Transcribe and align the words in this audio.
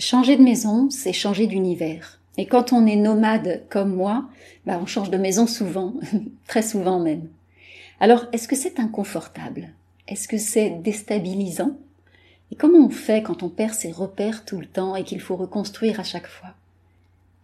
Changer 0.00 0.36
de 0.36 0.44
maison, 0.44 0.90
c'est 0.90 1.12
changer 1.12 1.48
d'univers. 1.48 2.20
Et 2.36 2.46
quand 2.46 2.72
on 2.72 2.86
est 2.86 2.94
nomade 2.94 3.64
comme 3.68 3.96
moi, 3.96 4.28
bah 4.64 4.78
on 4.80 4.86
change 4.86 5.10
de 5.10 5.16
maison 5.16 5.48
souvent, 5.48 5.94
très 6.46 6.62
souvent 6.62 7.00
même. 7.00 7.28
Alors, 7.98 8.26
est-ce 8.32 8.46
que 8.46 8.54
c'est 8.54 8.78
inconfortable? 8.78 9.70
Est-ce 10.06 10.28
que 10.28 10.38
c'est 10.38 10.70
déstabilisant? 10.70 11.76
Et 12.52 12.54
comment 12.54 12.86
on 12.86 12.90
fait 12.90 13.24
quand 13.24 13.42
on 13.42 13.48
perd 13.48 13.74
ses 13.74 13.90
repères 13.90 14.44
tout 14.44 14.60
le 14.60 14.66
temps 14.66 14.94
et 14.94 15.02
qu'il 15.02 15.20
faut 15.20 15.34
reconstruire 15.34 15.98
à 15.98 16.04
chaque 16.04 16.28
fois? 16.28 16.54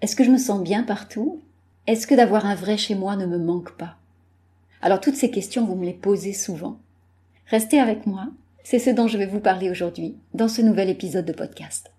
Est-ce 0.01 0.15
que 0.15 0.23
je 0.23 0.31
me 0.31 0.39
sens 0.39 0.63
bien 0.63 0.85
partout? 0.85 1.41
Est-ce 1.89 2.07
que 2.07 2.15
d'avoir 2.15 2.47
un 2.47 2.55
vrai 2.55 2.77
chez 2.77 2.95
moi 2.95 3.17
ne 3.17 3.27
me 3.27 3.39
manque 3.39 3.73
pas? 3.73 3.97
Alors 4.81 5.01
toutes 5.01 5.17
ces 5.17 5.33
questions, 5.33 5.67
vous 5.67 5.75
me 5.75 5.87
les 5.87 5.93
posez 5.93 6.33
souvent. 6.33 6.79
Restez 7.49 7.81
avec 7.81 8.07
moi, 8.07 8.29
c'est 8.63 8.79
ce 8.79 8.91
dont 8.91 9.09
je 9.09 9.19
vais 9.19 9.27
vous 9.27 9.41
parler 9.41 9.71
aujourd'hui 9.71 10.15
dans 10.35 10.49
ce 10.49 10.63
nouvel 10.63 10.89
épisode 10.89 11.27
de 11.27 11.33
podcast. 11.33 11.94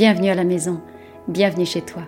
Bienvenue 0.00 0.30
à 0.30 0.34
la 0.34 0.44
maison, 0.44 0.80
bienvenue 1.28 1.66
chez 1.66 1.82
toi. 1.82 2.04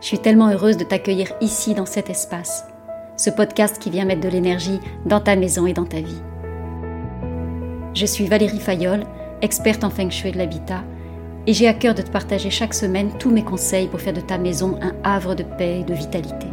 Je 0.00 0.06
suis 0.06 0.20
tellement 0.20 0.48
heureuse 0.48 0.78
de 0.78 0.84
t'accueillir 0.84 1.30
ici 1.42 1.74
dans 1.74 1.84
cet 1.84 2.08
espace, 2.08 2.64
ce 3.18 3.28
podcast 3.28 3.78
qui 3.78 3.90
vient 3.90 4.06
mettre 4.06 4.22
de 4.22 4.30
l'énergie 4.30 4.80
dans 5.04 5.20
ta 5.20 5.36
maison 5.36 5.66
et 5.66 5.74
dans 5.74 5.84
ta 5.84 6.00
vie. 6.00 6.22
Je 7.92 8.06
suis 8.06 8.24
Valérie 8.24 8.58
Fayolle, 8.58 9.04
experte 9.42 9.84
en 9.84 9.90
feng 9.90 10.08
shui 10.08 10.32
de 10.32 10.38
l'habitat, 10.38 10.82
et 11.46 11.52
j'ai 11.52 11.68
à 11.68 11.74
cœur 11.74 11.94
de 11.94 12.00
te 12.00 12.10
partager 12.10 12.48
chaque 12.48 12.72
semaine 12.72 13.10
tous 13.18 13.30
mes 13.30 13.44
conseils 13.44 13.88
pour 13.88 14.00
faire 14.00 14.14
de 14.14 14.22
ta 14.22 14.38
maison 14.38 14.78
un 14.80 14.94
havre 15.04 15.34
de 15.34 15.42
paix 15.42 15.80
et 15.80 15.84
de 15.84 15.92
vitalité. 15.92 16.46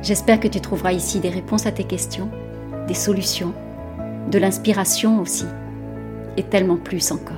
J'espère 0.00 0.38
que 0.38 0.46
tu 0.46 0.60
trouveras 0.60 0.92
ici 0.92 1.18
des 1.18 1.28
réponses 1.28 1.66
à 1.66 1.72
tes 1.72 1.82
questions, 1.82 2.30
des 2.86 2.94
solutions, 2.94 3.52
de 4.30 4.38
l'inspiration 4.38 5.20
aussi, 5.20 5.46
et 6.36 6.44
tellement 6.44 6.76
plus 6.76 7.10
encore. 7.10 7.35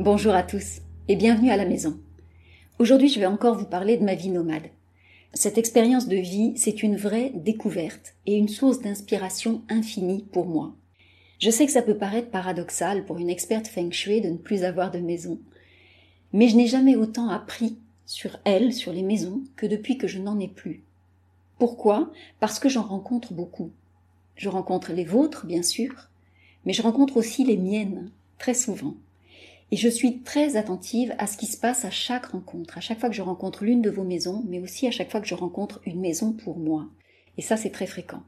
Bonjour 0.00 0.32
à 0.32 0.44
tous 0.44 0.80
et 1.08 1.16
bienvenue 1.16 1.50
à 1.50 1.56
la 1.56 1.64
maison. 1.64 1.98
Aujourd'hui, 2.78 3.08
je 3.08 3.18
vais 3.18 3.26
encore 3.26 3.58
vous 3.58 3.66
parler 3.66 3.96
de 3.96 4.04
ma 4.04 4.14
vie 4.14 4.28
nomade. 4.28 4.68
Cette 5.34 5.58
expérience 5.58 6.06
de 6.06 6.14
vie, 6.14 6.52
c'est 6.54 6.84
une 6.84 6.96
vraie 6.96 7.32
découverte 7.34 8.14
et 8.24 8.36
une 8.36 8.46
source 8.46 8.80
d'inspiration 8.80 9.62
infinie 9.68 10.24
pour 10.30 10.46
moi. 10.46 10.72
Je 11.40 11.50
sais 11.50 11.66
que 11.66 11.72
ça 11.72 11.82
peut 11.82 11.96
paraître 11.96 12.30
paradoxal 12.30 13.06
pour 13.06 13.18
une 13.18 13.28
experte 13.28 13.66
feng 13.66 13.90
shui 13.90 14.20
de 14.20 14.28
ne 14.28 14.36
plus 14.36 14.62
avoir 14.62 14.92
de 14.92 15.00
maison, 15.00 15.40
mais 16.32 16.46
je 16.46 16.56
n'ai 16.56 16.68
jamais 16.68 16.94
autant 16.94 17.28
appris 17.28 17.76
sur 18.06 18.38
elle, 18.44 18.72
sur 18.72 18.92
les 18.92 19.02
maisons, 19.02 19.42
que 19.56 19.66
depuis 19.66 19.98
que 19.98 20.06
je 20.06 20.20
n'en 20.20 20.38
ai 20.38 20.48
plus. 20.48 20.84
Pourquoi? 21.58 22.12
Parce 22.38 22.60
que 22.60 22.68
j'en 22.68 22.84
rencontre 22.84 23.32
beaucoup. 23.32 23.72
Je 24.36 24.48
rencontre 24.48 24.92
les 24.92 25.04
vôtres, 25.04 25.44
bien 25.44 25.64
sûr, 25.64 26.08
mais 26.64 26.72
je 26.72 26.82
rencontre 26.82 27.16
aussi 27.16 27.42
les 27.42 27.56
miennes, 27.56 28.12
très 28.38 28.54
souvent. 28.54 28.94
Et 29.70 29.76
je 29.76 29.88
suis 29.88 30.20
très 30.20 30.56
attentive 30.56 31.14
à 31.18 31.26
ce 31.26 31.36
qui 31.36 31.46
se 31.46 31.58
passe 31.58 31.84
à 31.84 31.90
chaque 31.90 32.26
rencontre, 32.26 32.78
à 32.78 32.80
chaque 32.80 33.00
fois 33.00 33.10
que 33.10 33.14
je 33.14 33.22
rencontre 33.22 33.64
l'une 33.64 33.82
de 33.82 33.90
vos 33.90 34.04
maisons, 34.04 34.42
mais 34.48 34.60
aussi 34.60 34.86
à 34.86 34.90
chaque 34.90 35.10
fois 35.10 35.20
que 35.20 35.26
je 35.26 35.34
rencontre 35.34 35.80
une 35.84 36.00
maison 36.00 36.32
pour 36.32 36.58
moi. 36.58 36.88
Et 37.36 37.42
ça, 37.42 37.58
c'est 37.58 37.70
très 37.70 37.86
fréquent. 37.86 38.22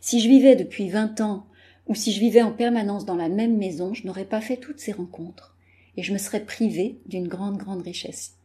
Si 0.00 0.20
je 0.20 0.28
vivais 0.28 0.56
depuis 0.56 0.88
20 0.88 1.20
ans, 1.20 1.46
ou 1.86 1.94
si 1.94 2.12
je 2.12 2.20
vivais 2.20 2.42
en 2.42 2.52
permanence 2.52 3.04
dans 3.04 3.16
la 3.16 3.28
même 3.28 3.56
maison, 3.56 3.94
je 3.94 4.06
n'aurais 4.06 4.24
pas 4.24 4.40
fait 4.40 4.56
toutes 4.56 4.80
ces 4.80 4.92
rencontres. 4.92 5.56
Et 5.96 6.02
je 6.02 6.12
me 6.12 6.18
serais 6.18 6.44
privée 6.44 6.98
d'une 7.06 7.28
grande, 7.28 7.56
grande 7.56 7.82
richesse. 7.82 8.36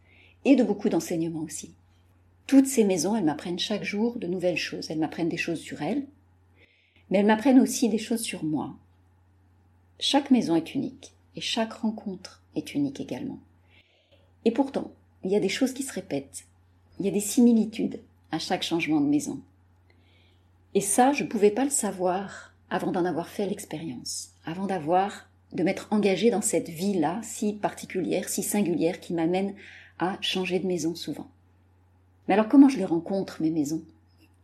Et 0.46 0.56
de 0.56 0.64
beaucoup 0.64 0.90
d'enseignements 0.90 1.44
aussi. 1.44 1.74
Toutes 2.46 2.68
ces 2.68 2.84
maisons, 2.84 3.16
elles 3.16 3.24
m'apprennent 3.24 3.60
chaque 3.60 3.84
jour 3.84 4.20
de 4.20 4.28
nouvelles 4.28 4.58
choses. 4.58 4.92
Elles 4.92 5.00
m'apprennent 5.00 5.30
des 5.30 5.38
choses 5.38 5.60
sur 5.60 5.82
elles, 5.82 6.06
mais 7.10 7.20
elles 7.20 7.26
m'apprennent 7.26 7.60
aussi 7.60 7.90
des 7.90 7.98
choses 7.98 8.22
sur 8.22 8.44
moi. 8.44 8.76
Chaque 10.00 10.30
maison 10.30 10.56
est 10.56 10.76
unique 10.76 11.15
et 11.36 11.42
chaque 11.42 11.74
rencontre 11.74 12.42
est 12.56 12.74
unique 12.74 13.00
également. 13.00 13.40
Et 14.46 14.52
pourtant, 14.52 14.92
il 15.24 15.32
y 15.32 15.36
a 15.36 15.40
des 15.40 15.50
choses 15.50 15.74
qui 15.74 15.84
se 15.84 15.94
répètent, 15.94 16.46
il 17.00 17.06
y 17.06 17.10
a 17.10 17.12
des 17.12 17.20
similitudes 17.20 18.00
à 18.32 18.40
chaque 18.40 18.64
changement 18.64 19.02
de 19.02 19.08
maison. 19.08 19.42
Et 20.74 20.82
ça, 20.82 21.14
je 21.14 21.24
ne 21.24 21.30
pouvais 21.30 21.52
pas 21.52 21.64
le 21.64 21.70
savoir 21.70 22.54
avant 22.70 22.92
d'en 22.92 23.06
avoir 23.06 23.30
fait 23.30 23.48
l'expérience, 23.48 24.32
avant 24.46 24.68
d'avoir, 24.68 25.30
de 25.54 25.64
m'être 25.64 25.88
engagée 25.92 26.32
dans 26.32 26.42
cette 26.42 26.70
vie-là, 26.70 27.22
si 27.24 27.54
particulière, 27.54 28.28
si 28.30 28.44
singulière, 28.44 29.00
qui 29.00 29.14
m'amène 29.14 29.56
à 30.00 30.18
changer 30.22 30.60
de 30.60 30.68
maison 30.68 30.96
souvent. 30.96 31.28
Mais 32.28 32.34
alors 32.34 32.50
comment 32.50 32.70
je 32.70 32.78
les 32.78 32.86
rencontre, 32.86 33.42
mes 33.42 33.52
maisons? 33.52 33.84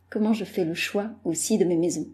Comment 0.09 0.33
je 0.33 0.45
fais 0.45 0.65
le 0.65 0.73
choix 0.73 1.09
aussi 1.25 1.57
de 1.57 1.65
mes 1.65 1.77
maisons? 1.77 2.07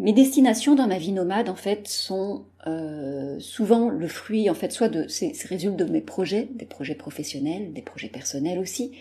Mes 0.00 0.14
destinations 0.14 0.74
dans 0.74 0.86
ma 0.86 0.98
vie 0.98 1.12
nomade, 1.12 1.50
en 1.50 1.54
fait, 1.54 1.86
sont 1.86 2.46
euh, 2.66 3.38
souvent 3.38 3.90
le 3.90 4.08
fruit, 4.08 4.48
en 4.48 4.54
fait, 4.54 4.72
soit 4.72 4.88
de, 4.88 5.06
ces 5.08 5.32
résultent 5.44 5.76
de 5.76 5.84
mes 5.84 6.00
projets, 6.00 6.48
des 6.54 6.64
projets 6.64 6.94
professionnels, 6.94 7.74
des 7.74 7.82
projets 7.82 8.08
personnels 8.08 8.58
aussi, 8.58 8.92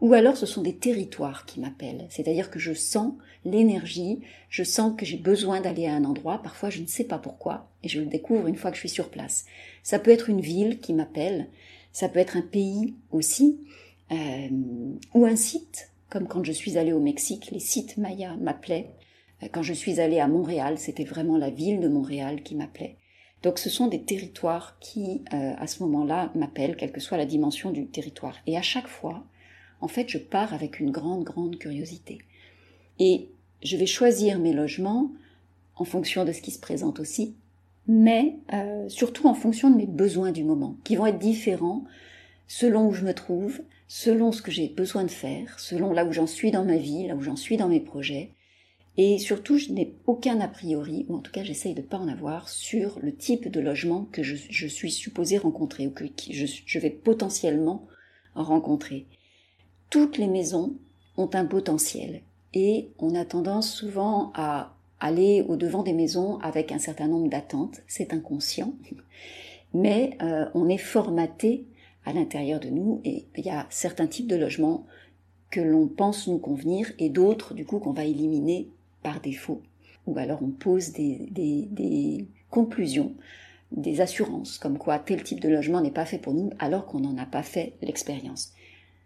ou 0.00 0.12
alors 0.14 0.36
ce 0.36 0.46
sont 0.46 0.62
des 0.62 0.74
territoires 0.74 1.46
qui 1.46 1.60
m'appellent. 1.60 2.06
C'est-à-dire 2.10 2.50
que 2.50 2.58
je 2.58 2.72
sens 2.72 3.14
l'énergie, 3.44 4.20
je 4.50 4.64
sens 4.64 4.94
que 4.96 5.06
j'ai 5.06 5.16
besoin 5.16 5.60
d'aller 5.60 5.86
à 5.86 5.94
un 5.94 6.04
endroit, 6.04 6.42
parfois 6.42 6.70
je 6.70 6.80
ne 6.80 6.86
sais 6.86 7.04
pas 7.04 7.18
pourquoi, 7.18 7.68
et 7.84 7.88
je 7.88 8.00
le 8.00 8.06
découvre 8.06 8.48
une 8.48 8.56
fois 8.56 8.70
que 8.70 8.76
je 8.76 8.80
suis 8.80 8.88
sur 8.88 9.10
place. 9.10 9.44
Ça 9.84 10.00
peut 10.00 10.10
être 10.10 10.28
une 10.28 10.40
ville 10.40 10.80
qui 10.80 10.92
m'appelle, 10.92 11.48
ça 11.92 12.08
peut 12.08 12.18
être 12.18 12.36
un 12.36 12.42
pays 12.42 12.94
aussi, 13.12 13.60
euh, 14.10 14.48
ou 15.14 15.24
un 15.24 15.36
site, 15.36 15.92
comme 16.10 16.26
quand 16.26 16.42
je 16.42 16.52
suis 16.52 16.78
allée 16.78 16.92
au 16.92 17.00
Mexique, 17.00 17.50
les 17.52 17.60
sites 17.60 17.96
mayas 17.96 18.36
m'appelaient. 18.36 18.90
Quand 19.52 19.62
je 19.62 19.72
suis 19.72 20.00
allée 20.00 20.18
à 20.18 20.28
Montréal, 20.28 20.78
c'était 20.78 21.04
vraiment 21.04 21.36
la 21.36 21.50
ville 21.50 21.80
de 21.80 21.88
Montréal 21.88 22.42
qui 22.42 22.56
m'appelait. 22.56 22.96
Donc 23.42 23.58
ce 23.58 23.70
sont 23.70 23.86
des 23.86 24.02
territoires 24.02 24.78
qui, 24.80 25.22
euh, 25.32 25.54
à 25.56 25.66
ce 25.66 25.82
moment-là, 25.84 26.32
m'appellent, 26.34 26.76
quelle 26.76 26.90
que 26.90 27.00
soit 27.00 27.16
la 27.16 27.26
dimension 27.26 27.70
du 27.70 27.86
territoire. 27.86 28.36
Et 28.46 28.56
à 28.56 28.62
chaque 28.62 28.88
fois, 28.88 29.24
en 29.80 29.88
fait, 29.88 30.08
je 30.08 30.18
pars 30.18 30.52
avec 30.54 30.80
une 30.80 30.90
grande, 30.90 31.22
grande 31.22 31.56
curiosité. 31.56 32.18
Et 32.98 33.28
je 33.62 33.76
vais 33.76 33.86
choisir 33.86 34.40
mes 34.40 34.52
logements 34.52 35.10
en 35.76 35.84
fonction 35.84 36.24
de 36.24 36.32
ce 36.32 36.42
qui 36.42 36.50
se 36.50 36.58
présente 36.58 36.98
aussi, 36.98 37.36
mais 37.86 38.36
euh, 38.52 38.88
surtout 38.88 39.28
en 39.28 39.34
fonction 39.34 39.70
de 39.70 39.76
mes 39.76 39.86
besoins 39.86 40.32
du 40.32 40.42
moment, 40.42 40.76
qui 40.82 40.96
vont 40.96 41.06
être 41.06 41.18
différents 41.18 41.84
selon 42.48 42.88
où 42.88 42.92
je 42.92 43.04
me 43.04 43.14
trouve, 43.14 43.60
selon 43.86 44.32
ce 44.32 44.42
que 44.42 44.50
j'ai 44.50 44.68
besoin 44.68 45.04
de 45.04 45.10
faire, 45.10 45.60
selon 45.60 45.92
là 45.92 46.04
où 46.04 46.12
j'en 46.12 46.26
suis 46.26 46.50
dans 46.50 46.64
ma 46.64 46.76
vie, 46.76 47.06
là 47.06 47.14
où 47.14 47.22
j'en 47.22 47.36
suis 47.36 47.56
dans 47.56 47.68
mes 47.68 47.80
projets, 47.80 48.32
et 49.00 49.18
surtout, 49.18 49.58
je 49.58 49.70
n'ai 49.70 49.94
aucun 50.06 50.40
a 50.40 50.48
priori, 50.48 51.06
ou 51.08 51.14
en 51.14 51.20
tout 51.20 51.30
cas 51.30 51.44
j'essaye 51.44 51.72
de 51.72 51.82
ne 51.82 51.86
pas 51.86 51.98
en 51.98 52.08
avoir, 52.08 52.48
sur 52.48 52.98
le 53.00 53.14
type 53.14 53.48
de 53.48 53.60
logement 53.60 54.08
que 54.10 54.24
je, 54.24 54.66
suis 54.66 54.90
supposé 54.90 55.38
rencontrer, 55.38 55.86
ou 55.86 55.92
que 55.92 56.04
je, 56.18 56.78
vais 56.80 56.90
potentiellement 56.90 57.86
rencontrer. 58.34 59.06
Toutes 59.88 60.18
les 60.18 60.26
maisons 60.26 60.74
ont 61.16 61.30
un 61.32 61.44
potentiel, 61.44 62.22
et 62.54 62.90
on 62.98 63.14
a 63.14 63.24
tendance 63.24 63.72
souvent 63.72 64.32
à 64.34 64.74
aller 64.98 65.44
au 65.46 65.54
devant 65.54 65.84
des 65.84 65.92
maisons 65.92 66.38
avec 66.40 66.72
un 66.72 66.80
certain 66.80 67.06
nombre 67.06 67.30
d'attentes, 67.30 67.80
c'est 67.86 68.12
inconscient, 68.12 68.74
mais 69.74 70.18
euh, 70.22 70.46
on 70.54 70.68
est 70.68 70.76
formaté 70.76 71.68
à 72.04 72.12
l'intérieur 72.12 72.58
de 72.58 72.68
nous, 72.68 73.00
et 73.04 73.26
il 73.36 73.46
y 73.46 73.50
a 73.50 73.68
certains 73.70 74.08
types 74.08 74.26
de 74.26 74.34
logements 74.34 74.86
que 75.52 75.60
l'on 75.60 75.86
pense 75.86 76.26
nous 76.26 76.38
convenir, 76.38 76.90
et 76.98 77.10
d'autres, 77.10 77.54
du 77.54 77.64
coup, 77.64 77.78
qu'on 77.78 77.92
va 77.92 78.04
éliminer 78.04 78.70
par 79.02 79.20
défaut, 79.20 79.62
ou 80.06 80.18
alors 80.18 80.42
on 80.42 80.50
pose 80.50 80.92
des, 80.92 82.26
conclusions, 82.50 83.14
des 83.72 84.00
assurances, 84.00 84.58
comme 84.58 84.78
quoi 84.78 84.98
tel 84.98 85.22
type 85.22 85.40
de 85.40 85.48
logement 85.48 85.80
n'est 85.80 85.90
pas 85.90 86.06
fait 86.06 86.18
pour 86.18 86.34
nous, 86.34 86.50
alors 86.58 86.86
qu'on 86.86 87.00
n'en 87.00 87.18
a 87.18 87.26
pas 87.26 87.42
fait 87.42 87.74
l'expérience. 87.82 88.52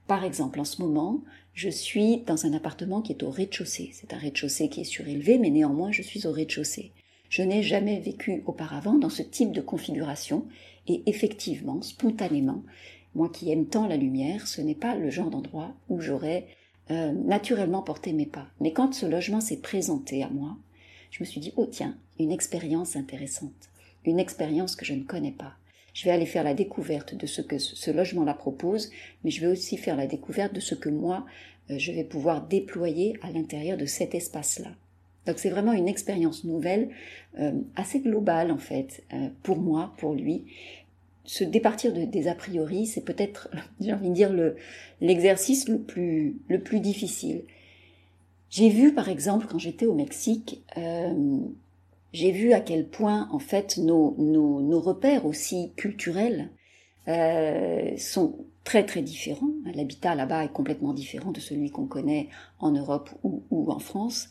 Par 0.06 0.24
exemple, 0.24 0.60
en 0.60 0.64
ce 0.64 0.80
moment, 0.82 1.22
je 1.54 1.68
suis 1.68 2.18
dans 2.18 2.46
un 2.46 2.52
appartement 2.52 3.02
qui 3.02 3.12
est 3.12 3.22
au 3.22 3.30
rez-de-chaussée. 3.30 3.90
C'est 3.92 4.14
un 4.14 4.18
rez-de-chaussée 4.18 4.68
qui 4.68 4.80
est 4.80 4.84
surélevé, 4.84 5.38
mais 5.38 5.50
néanmoins, 5.50 5.92
je 5.92 6.02
suis 6.02 6.26
au 6.26 6.32
rez-de-chaussée. 6.32 6.92
Je 7.28 7.42
n'ai 7.42 7.62
jamais 7.62 7.98
vécu 7.98 8.42
auparavant 8.46 8.94
dans 8.94 9.08
ce 9.08 9.22
type 9.22 9.52
de 9.52 9.60
configuration, 9.60 10.46
et 10.86 11.02
effectivement, 11.06 11.80
spontanément, 11.82 12.62
moi 13.14 13.28
qui 13.28 13.50
aime 13.50 13.66
tant 13.66 13.86
la 13.86 13.96
lumière, 13.96 14.46
ce 14.46 14.60
n'est 14.60 14.74
pas 14.74 14.94
le 14.94 15.10
genre 15.10 15.30
d'endroit 15.30 15.74
où 15.88 16.00
j'aurais 16.00 16.46
euh, 16.90 17.12
naturellement 17.12 17.82
porter 17.82 18.12
mes 18.12 18.26
pas. 18.26 18.46
Mais 18.60 18.72
quand 18.72 18.92
ce 18.92 19.06
logement 19.06 19.40
s'est 19.40 19.60
présenté 19.60 20.22
à 20.22 20.28
moi, 20.28 20.56
je 21.10 21.22
me 21.22 21.26
suis 21.26 21.40
dit, 21.40 21.52
oh 21.56 21.66
tiens, 21.66 21.96
une 22.18 22.32
expérience 22.32 22.96
intéressante, 22.96 23.70
une 24.04 24.18
expérience 24.18 24.74
que 24.74 24.84
je 24.84 24.94
ne 24.94 25.04
connais 25.04 25.30
pas. 25.30 25.54
Je 25.94 26.04
vais 26.04 26.10
aller 26.10 26.26
faire 26.26 26.44
la 26.44 26.54
découverte 26.54 27.14
de 27.14 27.26
ce 27.26 27.40
que 27.42 27.58
ce 27.58 27.90
logement-là 27.90 28.34
propose, 28.34 28.90
mais 29.22 29.30
je 29.30 29.40
vais 29.40 29.46
aussi 29.46 29.76
faire 29.76 29.96
la 29.96 30.06
découverte 30.06 30.54
de 30.54 30.60
ce 30.60 30.74
que 30.74 30.88
moi, 30.88 31.24
euh, 31.70 31.78
je 31.78 31.92
vais 31.92 32.04
pouvoir 32.04 32.46
déployer 32.46 33.16
à 33.22 33.30
l'intérieur 33.30 33.76
de 33.78 33.86
cet 33.86 34.14
espace-là. 34.14 34.70
Donc 35.26 35.38
c'est 35.38 35.50
vraiment 35.50 35.72
une 35.72 35.86
expérience 35.86 36.42
nouvelle, 36.42 36.90
euh, 37.38 37.52
assez 37.76 38.00
globale 38.00 38.50
en 38.50 38.58
fait, 38.58 39.04
pour 39.44 39.58
moi, 39.58 39.94
pour 39.98 40.14
lui, 40.14 40.46
se 41.24 41.44
départir 41.44 41.92
des 41.92 42.28
a 42.28 42.34
priori, 42.34 42.86
c'est 42.86 43.04
peut-être, 43.04 43.48
j'ai 43.80 43.92
envie 43.92 44.10
de 44.10 44.14
dire, 44.14 44.32
l'exercice 45.00 45.68
le, 45.68 45.78
plus, 45.78 46.36
le 46.48 46.60
plus 46.60 46.80
difficile. 46.80 47.44
J'ai 48.50 48.68
vu, 48.68 48.92
par 48.92 49.08
exemple, 49.08 49.46
quand 49.48 49.58
j'étais 49.58 49.86
au 49.86 49.94
Mexique, 49.94 50.62
euh, 50.76 51.38
j'ai 52.12 52.32
vu 52.32 52.52
à 52.52 52.60
quel 52.60 52.86
point, 52.86 53.28
en 53.32 53.38
fait, 53.38 53.78
nos, 53.78 54.14
nos, 54.18 54.60
nos 54.60 54.80
repères 54.80 55.24
aussi 55.24 55.72
culturels 55.76 56.50
euh, 57.08 57.96
sont 57.96 58.36
très 58.64 58.84
très 58.84 59.00
différents. 59.00 59.50
L'habitat 59.74 60.14
là-bas 60.14 60.44
est 60.44 60.52
complètement 60.52 60.92
différent 60.92 61.32
de 61.32 61.40
celui 61.40 61.70
qu'on 61.70 61.86
connaît 61.86 62.28
en 62.58 62.72
Europe 62.72 63.10
ou, 63.22 63.42
ou, 63.50 63.70
en 63.72 63.78
France. 63.78 64.28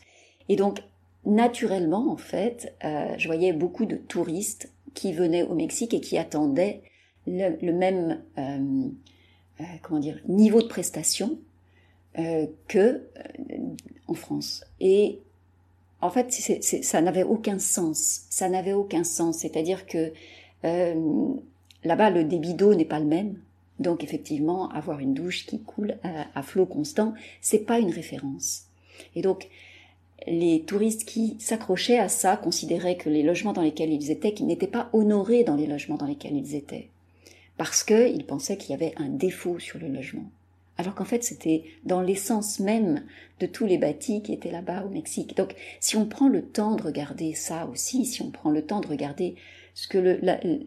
Et 0.48 0.56
donc, 0.56 0.82
naturellement, 1.26 2.12
en 2.12 2.16
fait, 2.16 2.74
euh, 2.84 3.14
je 3.18 3.26
voyais 3.26 3.52
beaucoup 3.52 3.86
de 3.86 3.96
touristes 3.96 4.72
qui 4.94 5.12
venaient 5.12 5.42
au 5.42 5.54
Mexique 5.54 5.94
et 5.94 6.00
qui 6.00 6.18
attendaient 6.18 6.82
le, 7.26 7.72
même 7.72 8.22
euh, 8.38 8.88
euh, 9.60 9.64
comment 9.82 10.00
dire 10.00 10.18
niveau 10.26 10.60
de 10.60 10.66
prestation 10.66 11.38
euh, 12.18 12.46
que 12.68 13.02
en 14.08 14.14
France. 14.14 14.64
Et 14.80 15.20
en 16.00 16.10
fait, 16.10 16.32
ça 16.32 17.00
n'avait 17.00 17.22
aucun 17.22 17.58
sens. 17.58 18.22
Ça 18.28 18.48
n'avait 18.48 18.72
aucun 18.72 19.04
sens. 19.04 19.38
C'est-à-dire 19.38 19.86
que 19.86 20.12
là-bas, 21.84 22.10
le 22.10 22.24
débit 22.24 22.54
d'eau 22.54 22.74
n'est 22.74 22.84
pas 22.84 22.98
le 22.98 23.06
même. 23.06 23.38
Donc 23.78 24.04
effectivement, 24.04 24.68
avoir 24.70 24.98
une 24.98 25.14
douche 25.14 25.46
qui 25.46 25.62
coule 25.62 25.96
à, 26.02 26.26
à 26.38 26.42
flot 26.42 26.66
constant, 26.66 27.14
c'est 27.40 27.60
pas 27.60 27.78
une 27.78 27.90
référence. 27.90 28.66
Et 29.14 29.22
donc, 29.22 29.48
les 30.26 30.62
touristes 30.62 31.04
qui 31.04 31.36
s'accrochaient 31.38 31.98
à 31.98 32.08
ça 32.08 32.36
considéraient 32.36 32.96
que 32.96 33.10
les 33.10 33.22
logements 33.22 33.52
dans 33.52 33.62
lesquels 33.62 33.92
ils 33.92 34.10
étaient, 34.10 34.34
n'étaient 34.40 34.66
pas 34.66 34.88
honorés 34.92 35.44
dans 35.44 35.56
les 35.56 35.66
logements 35.66 35.96
dans 35.96 36.06
lesquels 36.06 36.36
ils 36.36 36.54
étaient, 36.54 36.88
parce 37.56 37.84
qu'ils 37.84 38.26
pensaient 38.26 38.56
qu'il 38.56 38.70
y 38.70 38.74
avait 38.74 38.94
un 38.96 39.08
défaut 39.08 39.58
sur 39.58 39.78
le 39.78 39.88
logement. 39.88 40.30
Alors 40.78 40.94
qu'en 40.94 41.04
fait, 41.04 41.22
c'était 41.22 41.64
dans 41.84 42.00
l'essence 42.00 42.58
même 42.58 43.04
de 43.40 43.46
tous 43.46 43.66
les 43.66 43.78
bâtis 43.78 44.22
qui 44.22 44.32
étaient 44.32 44.50
là-bas 44.50 44.84
au 44.84 44.88
Mexique. 44.88 45.36
Donc, 45.36 45.54
si 45.80 45.96
on 45.96 46.06
prend 46.06 46.28
le 46.28 46.42
temps 46.42 46.76
de 46.76 46.82
regarder 46.82 47.34
ça 47.34 47.66
aussi, 47.66 48.06
si 48.06 48.22
on 48.22 48.30
prend 48.30 48.50
le 48.50 48.64
temps 48.64 48.80
de 48.80 48.88
regarder 48.88 49.36
ce 49.74 49.86
que 49.88 50.18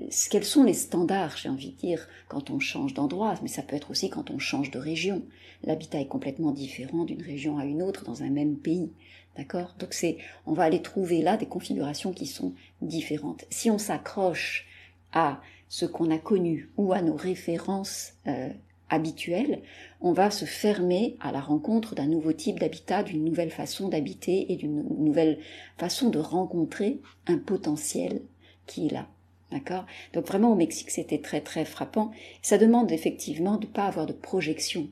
ce, 0.09 0.29
quels 0.29 0.43
sont 0.43 0.63
les 0.63 0.73
standards, 0.73 1.37
j'ai 1.37 1.49
envie 1.49 1.71
de 1.71 1.77
dire, 1.77 2.07
quand 2.27 2.49
on 2.49 2.59
change 2.59 2.93
d'endroit, 2.93 3.35
mais 3.41 3.47
ça 3.47 3.61
peut 3.61 3.75
être 3.75 3.91
aussi 3.91 4.09
quand 4.09 4.31
on 4.31 4.39
change 4.39 4.71
de 4.71 4.79
région. 4.79 5.23
L'habitat 5.63 5.99
est 5.99 6.07
complètement 6.07 6.51
différent 6.51 7.03
d'une 7.05 7.21
région 7.21 7.57
à 7.57 7.65
une 7.65 7.81
autre 7.81 8.03
dans 8.05 8.23
un 8.23 8.29
même 8.29 8.57
pays. 8.57 8.91
D'accord? 9.37 9.75
Donc 9.79 9.93
c'est, 9.93 10.17
on 10.45 10.53
va 10.53 10.63
aller 10.63 10.81
trouver 10.81 11.21
là 11.21 11.35
des 11.37 11.45
configurations 11.45 12.13
qui 12.13 12.25
sont 12.25 12.53
différentes. 12.81 13.45
Si 13.49 13.69
on 13.69 13.77
s'accroche 13.77 14.65
à 15.11 15.41
ce 15.67 15.85
qu'on 15.85 16.11
a 16.11 16.17
connu 16.17 16.69
ou 16.77 16.93
à 16.93 17.01
nos 17.01 17.15
références 17.15 18.13
euh, 18.27 18.49
habituelles, 18.89 19.61
on 19.99 20.13
va 20.13 20.31
se 20.31 20.45
fermer 20.45 21.17
à 21.19 21.31
la 21.31 21.41
rencontre 21.41 21.95
d'un 21.95 22.07
nouveau 22.07 22.31
type 22.31 22.59
d'habitat, 22.59 23.03
d'une 23.03 23.25
nouvelle 23.25 23.51
façon 23.51 23.89
d'habiter 23.89 24.53
et 24.53 24.55
d'une 24.55 24.83
nouvelle 25.03 25.39
façon 25.77 26.09
de 26.09 26.19
rencontrer 26.19 27.01
un 27.27 27.37
potentiel 27.37 28.21
qui 28.67 28.87
est 28.87 28.91
là. 28.91 29.07
D'accord? 29.51 29.85
Donc 30.13 30.27
vraiment 30.27 30.51
au 30.51 30.55
Mexique, 30.55 30.91
c'était 30.91 31.19
très 31.19 31.41
très 31.41 31.65
frappant. 31.65 32.11
Ça 32.41 32.57
demande 32.57 32.91
effectivement 32.91 33.57
de 33.57 33.67
ne 33.67 33.71
pas 33.71 33.85
avoir 33.85 34.05
de 34.05 34.13
projection. 34.13 34.89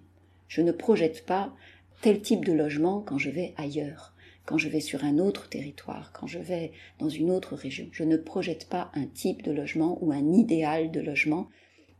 Je 0.47 0.61
ne 0.61 0.71
projette 0.71 1.25
pas 1.25 1.53
tel 2.01 2.21
type 2.21 2.43
de 2.43 2.53
logement 2.53 2.99
quand 2.99 3.17
je 3.17 3.29
vais 3.29 3.53
ailleurs 3.57 4.12
quand 4.45 4.57
je 4.57 4.69
vais 4.69 4.79
sur 4.79 5.03
un 5.03 5.19
autre 5.19 5.47
territoire, 5.49 6.11
quand 6.13 6.27
je 6.27 6.39
vais 6.39 6.71
dans 6.99 7.09
une 7.09 7.31
autre 7.31 7.55
région. 7.55 7.87
Je 7.91 8.03
ne 8.03 8.17
projette 8.17 8.67
pas 8.67 8.91
un 8.93 9.05
type 9.05 9.41
de 9.43 9.51
logement 9.51 9.97
ou 10.01 10.11
un 10.11 10.33
idéal 10.33 10.91
de 10.91 10.99
logement 10.99 11.47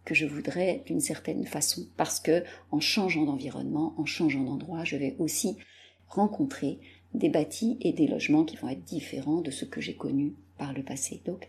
que 0.05 0.15
je 0.15 0.25
voudrais 0.25 0.83
d'une 0.85 0.99
certaine 0.99 1.45
façon, 1.45 1.87
parce 1.95 2.19
que 2.19 2.43
en 2.71 2.79
changeant 2.79 3.23
d'environnement, 3.23 3.93
en 3.97 4.05
changeant 4.05 4.43
d'endroit, 4.43 4.83
je 4.83 4.97
vais 4.97 5.15
aussi 5.19 5.57
rencontrer 6.07 6.79
des 7.13 7.29
bâtis 7.29 7.77
et 7.81 7.93
des 7.93 8.07
logements 8.07 8.43
qui 8.43 8.57
vont 8.57 8.69
être 8.69 8.83
différents 8.83 9.41
de 9.41 9.51
ce 9.51 9.65
que 9.65 9.81
j'ai 9.81 9.95
connu 9.95 10.33
par 10.57 10.73
le 10.73 10.83
passé. 10.83 11.21
Donc, 11.25 11.47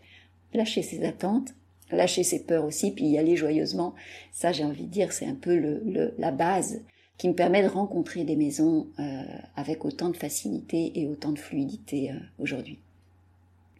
lâcher 0.53 0.83
ses 0.83 1.03
attentes, 1.03 1.53
lâcher 1.91 2.23
ses 2.23 2.45
peurs 2.45 2.65
aussi, 2.65 2.91
puis 2.91 3.05
y 3.05 3.17
aller 3.17 3.35
joyeusement, 3.35 3.93
ça 4.31 4.51
j'ai 4.51 4.63
envie 4.63 4.85
de 4.85 4.91
dire, 4.91 5.11
c'est 5.11 5.25
un 5.25 5.35
peu 5.35 5.57
le, 5.57 6.13
la 6.17 6.31
base 6.31 6.81
qui 7.17 7.29
me 7.29 7.33
permet 7.33 7.63
de 7.63 7.67
rencontrer 7.67 8.23
des 8.23 8.35
maisons 8.35 8.87
euh, 8.99 9.23
avec 9.55 9.85
autant 9.85 10.09
de 10.09 10.17
facilité 10.17 10.91
et 10.99 11.07
autant 11.07 11.31
de 11.31 11.39
fluidité 11.39 12.11
euh, 12.11 12.15
aujourd'hui. 12.39 12.79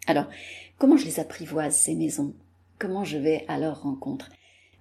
Alors, 0.07 0.27
comment 0.77 0.97
je 0.97 1.05
les 1.05 1.19
apprivoise, 1.19 1.75
ces 1.75 1.95
maisons? 1.95 2.33
Comment 2.79 3.03
je 3.03 3.17
vais 3.17 3.45
à 3.47 3.57
leur 3.57 3.83
rencontre? 3.83 4.29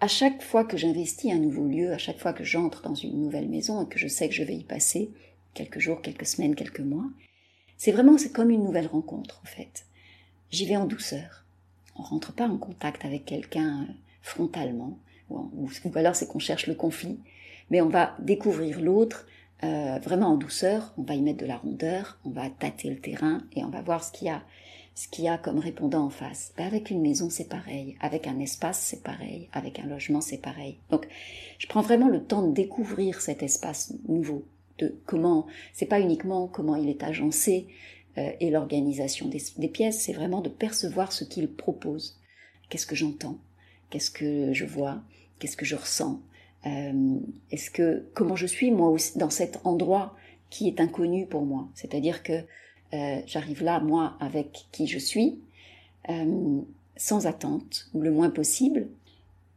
À 0.01 0.09
chaque 0.09 0.43
fois 0.43 0.65
que 0.65 0.77
j'investis 0.77 1.33
un 1.33 1.39
nouveau 1.39 1.67
lieu, 1.67 1.93
à 1.93 1.99
chaque 1.99 2.19
fois 2.19 2.33
que 2.33 2.45
j'entre 2.45 2.83
dans 2.83 2.95
une 2.95 3.21
nouvelle 3.23 3.49
maison 3.49 3.83
et 3.83 3.89
que 3.89 3.99
je 3.99 4.09
sais 4.09 4.29
que 4.29 4.35
je 4.35 4.43
vais 4.43 4.57
y 4.57 4.65
passer 4.65 5.11
quelques 5.55 5.79
jours, 5.79 6.03
quelques 6.03 6.27
semaines, 6.27 6.55
quelques 6.55 6.81
mois, 6.81 7.07
c'est 7.77 7.93
vraiment 7.93 8.19
c'est 8.19 8.33
comme 8.33 8.51
une 8.51 8.65
nouvelle 8.65 8.87
rencontre 8.87 9.41
en 9.43 9.47
fait. 9.47 9.87
J'y 10.51 10.67
vais 10.67 10.77
en 10.77 10.87
douceur. 10.87 11.45
On 11.97 12.03
rentre 12.03 12.33
pas 12.33 12.49
en 12.49 12.59
contact 12.59 13.05
avec 13.05 13.25
quelqu'un 13.25 13.83
euh, 13.83 13.93
frontalement, 14.21 14.99
ou, 15.31 15.51
ou 15.85 15.91
alors 15.95 16.17
c'est 16.17 16.27
qu'on 16.27 16.39
cherche 16.39 16.67
le 16.67 16.75
conflit 16.75 17.19
mais 17.71 17.81
on 17.81 17.89
va 17.89 18.17
découvrir 18.21 18.81
l'autre 18.81 19.27
euh, 19.65 19.99
vraiment 20.03 20.29
en 20.29 20.37
douceur, 20.37 20.93
on 20.99 21.03
va 21.03 21.15
y 21.15 21.23
mettre 21.23 21.39
de 21.39 21.47
la 21.47 21.57
rondeur, 21.57 22.19
on 22.25 22.31
va 22.31 22.51
tâter 22.51 22.91
le 22.91 22.99
terrain 22.99 23.43
et 23.55 23.65
on 23.65 23.71
va 23.71 23.81
voir 23.81 24.05
ce 24.05 24.13
qu'il 24.13 24.27
y 24.27 24.31
a, 24.31 24.43
ce 24.95 25.09
qu'il 25.09 25.25
y 25.25 25.29
a 25.29 25.39
comme 25.39 25.59
répondant 25.59 26.05
en 26.05 26.11
face. 26.11 26.53
Ben 26.57 26.67
avec 26.67 26.91
une 26.91 27.01
maison, 27.01 27.31
c'est 27.31 27.49
pareil, 27.49 27.97
avec 28.01 28.27
un 28.27 28.39
espace, 28.41 28.81
c'est 28.81 29.03
pareil, 29.03 29.49
avec 29.53 29.79
un 29.79 29.87
logement, 29.87 30.21
c'est 30.21 30.39
pareil. 30.43 30.77
Donc, 30.91 31.09
je 31.59 31.67
prends 31.67 31.81
vraiment 31.81 32.09
le 32.09 32.23
temps 32.23 32.47
de 32.47 32.53
découvrir 32.53 33.23
cet 33.23 33.43
espace 33.43 33.95
nouveau, 34.07 34.45
de 34.79 35.01
comment, 35.07 35.47
c'est 35.73 35.87
pas 35.87 36.01
uniquement 36.01 36.47
comment 36.47 36.77
il 36.77 36.91
est 36.91 37.03
agencé 37.03 37.69
euh, 38.19 38.33
et 38.41 38.51
l'organisation 38.51 39.29
des, 39.29 39.43
des 39.57 39.69
pièces, 39.69 40.01
c'est 40.01 40.13
vraiment 40.13 40.43
de 40.43 40.51
percevoir 40.51 41.13
ce 41.13 41.25
qu'il 41.25 41.49
propose. 41.49 42.21
Qu'est-ce 42.69 42.87
que 42.87 42.97
j'entends? 42.97 43.39
Qu'est-ce 43.89 44.11
que 44.11 44.53
je 44.53 44.67
vois? 44.67 45.01
Qu'est-ce 45.39 45.57
que 45.57 45.65
je 45.65 45.77
ressens? 45.77 46.21
Euh, 46.67 47.19
est-ce 47.51 47.71
que 47.71 48.07
comment 48.15 48.37
je 48.37 48.47
suis 48.47 48.71
moi 48.71 48.89
aussi 48.89 49.19
dans 49.19 49.31
cet 49.31 49.61
endroit 49.65 50.17
qui 50.51 50.69
est 50.69 50.81
inconnu 50.81 51.27
pour 51.27 51.43
moi? 51.43 51.69
C'est-à-dire 51.75 52.23
que 52.23 52.45
euh, 52.93 53.21
j'arrive 53.27 53.63
là 53.63 53.81
moi 53.81 54.17
avec 54.21 54.67
qui 54.73 54.87
je 54.87 54.99
suis, 54.99 55.41
euh, 56.11 56.61
sans 56.97 57.27
attente 57.27 57.89
ou 57.95 58.01
le 58.01 58.11
moins 58.11 58.31
possible, 58.31 58.89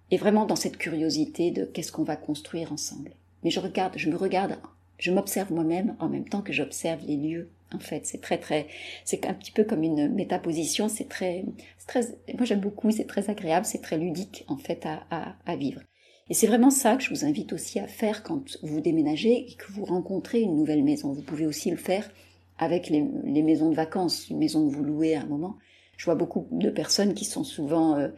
et 0.09 0.17
vraiment 0.17 0.45
dans 0.45 0.55
cette 0.55 0.77
curiosité 0.77 1.51
de 1.51 1.65
qu'est-ce 1.65 1.91
qu'on 1.91 2.03
va 2.03 2.15
construire 2.15 2.71
ensemble. 2.71 3.11
Mais 3.43 3.51
je 3.51 3.59
regarde, 3.59 3.93
je 3.97 4.09
me 4.09 4.15
regarde, 4.15 4.57
je 4.97 5.11
m'observe 5.11 5.51
moi-même 5.53 5.95
en 5.99 6.09
même 6.09 6.27
temps 6.27 6.41
que 6.41 6.53
j'observe 6.53 7.05
les 7.05 7.17
lieux. 7.17 7.49
En 7.73 7.79
fait, 7.79 8.05
c'est 8.05 8.21
très 8.21 8.37
très, 8.37 8.67
c'est 9.03 9.25
un 9.25 9.33
petit 9.33 9.51
peu 9.51 9.65
comme 9.65 9.83
une 9.83 10.07
métaposition. 10.13 10.87
C'est 10.87 11.09
très, 11.09 11.43
très, 11.85 12.01
moi 12.35 12.45
j'aime 12.45 12.61
beaucoup. 12.61 12.91
C'est 12.91 13.05
très 13.05 13.29
agréable, 13.29 13.65
c'est 13.65 13.81
très 13.81 13.97
ludique 13.97 14.45
en 14.47 14.57
fait 14.57 14.85
à, 14.85 15.03
à, 15.11 15.35
à 15.45 15.55
vivre. 15.57 15.81
Et 16.29 16.33
c'est 16.33 16.47
vraiment 16.47 16.69
ça 16.69 16.97
que 16.97 17.03
je 17.03 17.09
vous 17.09 17.25
invite 17.25 17.53
aussi 17.53 17.79
à 17.79 17.87
faire 17.87 18.23
quand 18.23 18.57
vous 18.61 18.81
déménagez 18.81 19.49
et 19.49 19.55
que 19.55 19.71
vous 19.71 19.85
rencontrez 19.85 20.41
une 20.41 20.55
nouvelle 20.55 20.83
maison. 20.83 21.13
Vous 21.13 21.21
pouvez 21.21 21.45
aussi 21.45 21.71
le 21.71 21.77
faire 21.77 22.09
avec 22.57 22.89
les, 22.89 23.01
maisons 23.01 23.69
de 23.69 23.75
vacances, 23.75 24.29
une 24.29 24.39
maison 24.39 24.67
que 24.67 24.73
vous 24.73 24.83
louez 24.83 25.15
à 25.15 25.21
un 25.21 25.25
moment. 25.25 25.57
Je 25.95 26.05
vois 26.05 26.15
beaucoup 26.15 26.47
de 26.51 26.69
personnes 26.69 27.13
qui 27.13 27.25
sont 27.25 27.43
souvent 27.43 27.95
euh, 27.95 28.09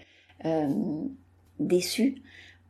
euh, 0.45 0.67
déçues 1.59 2.21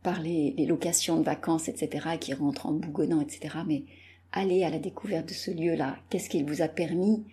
par 0.02 0.20
les, 0.20 0.54
locations 0.66 1.18
de 1.18 1.24
vacances, 1.24 1.68
etc., 1.68 2.08
qui 2.18 2.34
rentrent 2.34 2.66
en 2.66 2.72
bougonnant, 2.72 3.20
etc. 3.20 3.56
Mais 3.66 3.84
allez 4.32 4.64
à 4.64 4.70
la 4.70 4.78
découverte 4.78 5.28
de 5.28 5.34
ce 5.34 5.50
lieu-là. 5.50 5.96
Qu'est-ce 6.10 6.28
qu'il 6.28 6.44
vous 6.44 6.62
a 6.62 6.68
permis 6.68 7.24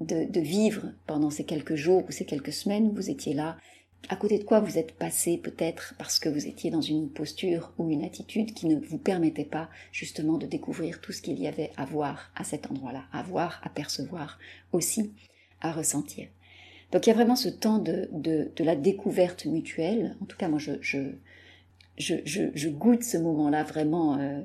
de, 0.00 0.24
de, 0.24 0.40
vivre 0.40 0.92
pendant 1.06 1.30
ces 1.30 1.44
quelques 1.44 1.74
jours 1.74 2.04
ou 2.08 2.12
ces 2.12 2.24
quelques 2.24 2.52
semaines 2.52 2.88
où 2.88 2.94
vous 2.94 3.10
étiez 3.10 3.34
là? 3.34 3.56
À 4.08 4.16
côté 4.16 4.38
de 4.38 4.44
quoi 4.44 4.60
vous 4.60 4.78
êtes 4.78 4.92
passé 4.92 5.38
peut-être 5.38 5.94
parce 5.96 6.18
que 6.18 6.28
vous 6.28 6.46
étiez 6.46 6.70
dans 6.70 6.80
une 6.80 7.08
posture 7.08 7.72
ou 7.78 7.90
une 7.90 8.04
attitude 8.04 8.52
qui 8.52 8.66
ne 8.66 8.76
vous 8.76 8.98
permettait 8.98 9.44
pas 9.44 9.68
justement 9.92 10.38
de 10.38 10.46
découvrir 10.46 11.00
tout 11.00 11.12
ce 11.12 11.22
qu'il 11.22 11.38
y 11.38 11.46
avait 11.46 11.70
à 11.76 11.84
voir 11.84 12.30
à 12.34 12.44
cet 12.44 12.70
endroit-là, 12.70 13.04
à 13.12 13.22
voir, 13.22 13.60
à 13.62 13.68
percevoir 13.68 14.38
aussi, 14.72 15.12
à 15.60 15.72
ressentir. 15.72 16.28
Donc 16.90 17.06
il 17.06 17.10
y 17.10 17.12
a 17.12 17.16
vraiment 17.16 17.36
ce 17.36 17.48
temps 17.48 17.78
de, 17.78 18.08
la 18.58 18.76
découverte 18.76 19.46
mutuelle. 19.46 20.16
En 20.20 20.26
tout 20.26 20.36
cas, 20.36 20.48
moi, 20.48 20.58
je, 20.58 21.08
goûte 22.68 23.02
ce 23.04 23.16
moment-là 23.16 23.62
vraiment 23.62 24.18
euh, 24.18 24.40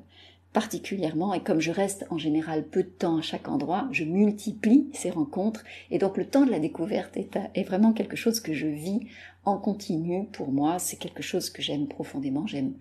particulièrement, 0.54 1.34
et 1.34 1.44
comme 1.44 1.60
je 1.60 1.72
reste 1.72 2.06
en 2.10 2.18
général 2.18 2.64
peu 2.64 2.84
de 2.84 2.90
temps 2.90 3.18
à 3.18 3.22
chaque 3.22 3.50
endroit, 3.50 3.90
je 3.92 4.06
multiplie 4.06 4.90
ces 4.94 5.10
rencontres, 5.10 5.64
et 5.92 6.00
donc 6.00 6.18
le 6.18 6.26
temps 6.26 6.46
de 6.46 6.52
la 6.52 6.60
découverte 6.60 7.18
est, 7.18 7.38
est 7.54 7.64
vraiment 7.64 7.92
quelque 7.92 8.16
chose 8.16 8.40
que 8.40 8.54
je 8.54 8.68
vis 8.68 9.02
en 9.48 9.58
continu 9.58 10.26
pour 10.34 10.52
moi, 10.52 10.78
c'est 10.78 10.98
quelque 10.98 11.24
chose 11.24 11.50
que 11.50 11.62
j'aime 11.62 11.88
profondément, 11.88 12.46
j'aime 12.48 12.74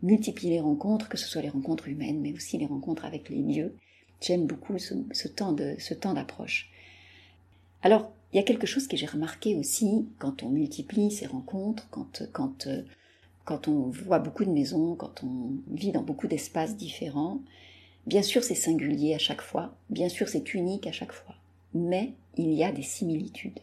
multiplier 0.00 0.54
les 0.54 0.60
rencontres, 0.60 1.08
que 1.08 1.16
ce 1.16 1.26
soit 1.26 1.42
les 1.42 1.48
rencontres 1.48 1.88
humaines, 1.88 2.20
mais 2.20 2.32
aussi 2.32 2.56
les 2.56 2.66
rencontres 2.66 3.04
avec 3.04 3.28
les 3.28 3.42
lieux. 3.42 3.74
J'aime 4.20 4.46
beaucoup 4.46 4.78
ce, 4.78 5.28
temps 5.28 5.52
d'approche. 5.52 6.70
Alors, 7.82 8.12
il 8.32 8.36
y 8.36 8.38
a 8.38 8.44
quelque 8.44 8.66
chose 8.66 8.86
que 8.86 8.96
j'ai 8.96 9.06
remarqué 9.06 9.56
aussi 9.56 10.06
quand 10.20 10.44
on 10.44 10.50
multiplie 10.50 11.10
ces 11.10 11.26
rencontres, 11.26 11.88
euh, 12.22 12.82
quand 13.44 13.68
on 13.68 13.88
voit 13.88 14.20
beaucoup 14.20 14.44
de 14.44 14.50
maisons, 14.50 14.94
quand 14.94 15.24
on 15.24 15.50
vit 15.74 15.90
dans 15.90 16.02
beaucoup 16.02 16.28
d'espaces 16.28 16.76
différents, 16.76 17.40
bien 18.06 18.22
sûr 18.22 18.44
c'est 18.44 18.54
singulier 18.54 19.14
à 19.14 19.18
chaque 19.18 19.42
fois, 19.42 19.74
bien 19.90 20.08
sûr 20.08 20.28
c'est 20.28 20.54
unique 20.54 20.86
à 20.86 20.92
chaque 20.92 21.12
fois, 21.12 21.34
mais 21.74 22.12
il 22.36 22.52
y 22.52 22.62
a 22.62 22.70
des 22.70 22.82
similitudes. 22.82 23.58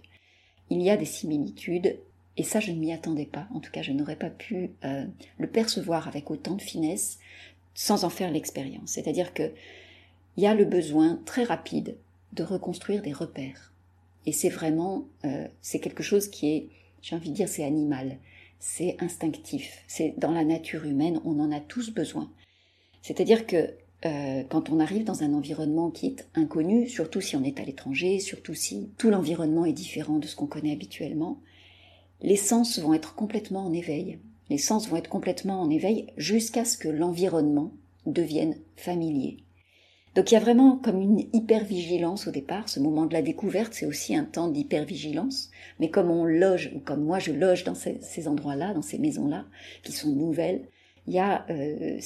Il 0.70 0.82
y 0.82 0.90
a 0.90 0.98
des 0.98 1.06
similitudes, 1.06 1.98
et 2.42 2.44
ça 2.44 2.60
je 2.60 2.72
ne 2.72 2.80
m'y 2.80 2.92
attendais 2.92 3.28
pas, 3.28 3.48
en 3.54 3.60
tout 3.60 3.70
cas 3.70 3.84
je 3.84 3.92
n'aurais 3.92 4.16
pas 4.16 4.32
pu 4.32 4.72
euh, 4.84 5.06
le 5.38 5.48
percevoir 5.48 6.08
avec 6.08 6.32
autant 6.32 6.56
de 6.56 6.62
finesse 6.62 7.20
sans 7.76 8.04
en 8.04 8.10
faire 8.10 8.32
l'expérience. 8.32 8.94
C'est-à-dire 8.94 9.36
que 9.36 9.52
il 10.38 10.44
y 10.44 10.48
a 10.48 10.56
le 10.56 10.66
besoin 10.66 11.22
très 11.26 11.44
rapide 11.44 11.98
de 12.34 12.42
reconstruire 12.42 13.04
des 13.04 13.14
repères. 13.14 13.74
Et 14.26 14.32
c'est 14.32 14.50
vraiment, 14.50 15.06
euh, 15.24 15.48
c'est 15.62 15.80
quelque 15.80 16.02
chose 16.02 16.30
qui 16.30 16.50
est, 16.50 16.70
j'ai 17.04 17.16
envie 17.16 17.30
de 17.30 17.36
dire, 17.36 17.48
c'est 17.48 17.64
animal 17.64 18.18
c'est 18.62 18.96
instinctif, 19.00 19.84
c'est 19.88 20.14
dans 20.20 20.32
la 20.32 20.46
nature 20.46 20.86
humaine, 20.86 21.20
on 21.26 21.40
en 21.40 21.52
a 21.52 21.60
tous 21.60 21.90
besoin. 21.90 22.32
C'est-à-dire 23.02 23.48
que 23.48 23.74
euh, 24.06 24.44
quand 24.50 24.70
on 24.70 24.80
arrive 24.80 25.04
dans 25.04 25.24
un 25.24 25.34
environnement 25.34 25.90
qui 25.90 26.06
est 26.06 26.28
inconnu, 26.36 26.88
surtout 26.88 27.22
si 27.22 27.36
on 27.36 27.44
est 27.44 27.60
à 27.60 27.64
l'étranger, 27.64 28.20
surtout 28.20 28.54
si 28.54 28.92
tout 29.00 29.10
l'environnement 29.10 29.66
est 29.66 29.74
différent 29.74 30.20
de 30.20 30.28
ce 30.28 30.36
qu'on 30.36 30.46
connaît 30.46 30.72
habituellement, 30.72 31.40
les 32.22 32.36
sens 32.36 32.80
vont 32.80 32.94
être 32.94 33.16
complètement 33.16 33.66
en 33.66 33.74
éveil. 33.74 34.20
Les 34.50 34.58
sens 34.58 34.88
vont 34.90 34.98
être 34.98 35.10
complètement 35.10 35.62
en 35.62 35.70
éveil 35.70 36.08
jusqu'à 36.18 36.66
ce 36.66 36.78
que 36.78 36.90
l'environnement 36.90 37.72
devienne 38.06 38.58
familier. 38.76 39.38
Donc 40.16 40.30
il 40.30 40.34
y 40.34 40.38
a 40.38 40.42
vraiment 40.42 40.76
comme 40.78 41.02
une 41.02 41.24
hypervigilance 41.32 42.28
au 42.28 42.32
départ. 42.32 42.68
Ce 42.68 42.80
moment 42.80 43.06
de 43.06 43.14
la 43.14 43.22
découverte, 43.22 43.74
c'est 43.74 43.86
aussi 43.86 44.16
un 44.16 44.26
temps 44.26 44.50
d'hypervigilance. 44.50 45.52
Mais 45.80 45.90
comme 45.90 46.12
on 46.12 46.26
loge, 46.26 46.72
ou 46.76 46.80
comme 46.80 47.04
moi 47.04 47.20
je 47.20 47.32
loge 47.32 47.64
dans 47.64 47.76
ces, 47.76 48.28
endroits-là, 48.28 48.74
dans 48.74 48.82
ces 48.82 48.98
maisons-là, 48.98 49.46
qui 49.84 49.94
sont 49.94 50.10
nouvelles, 50.10 50.66
il 51.08 51.14
y 51.14 51.20
a 51.20 51.46
euh, 51.50 51.98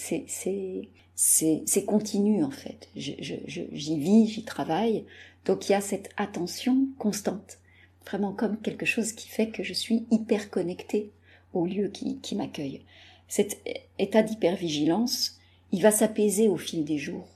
c'est 1.16 1.86
continu 1.86 2.44
en 2.44 2.52
fait. 2.52 2.90
J'y 2.96 3.98
vis, 3.98 4.28
j'y 4.28 4.44
travaille. 4.44 5.06
Donc 5.46 5.68
il 5.68 5.72
y 5.72 5.76
a 5.76 5.82
cette 5.82 6.10
attention 6.18 6.88
constante, 7.00 7.58
vraiment 8.06 8.34
comme 8.34 8.58
quelque 8.58 8.86
chose 8.86 9.14
qui 9.14 9.28
fait 9.28 9.50
que 9.50 9.64
je 9.64 9.74
suis 9.74 10.06
hyper 10.12 10.50
connectée 10.50 11.12
au 11.54 11.66
lieu 11.66 11.88
qui, 11.90 12.20
qui 12.20 12.36
m'accueille. 12.36 12.82
Cet 13.28 13.58
état 13.98 14.24
d'hypervigilance, 14.24 15.40
il 15.72 15.82
va 15.82 15.92
s'apaiser 15.92 16.48
au 16.48 16.58
fil 16.58 16.86
des 16.86 16.98
jours 16.98 17.28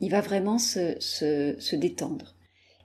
il 0.00 0.10
va 0.10 0.20
vraiment 0.20 0.58
se, 0.58 0.96
se, 1.00 1.76
détendre. 1.76 2.34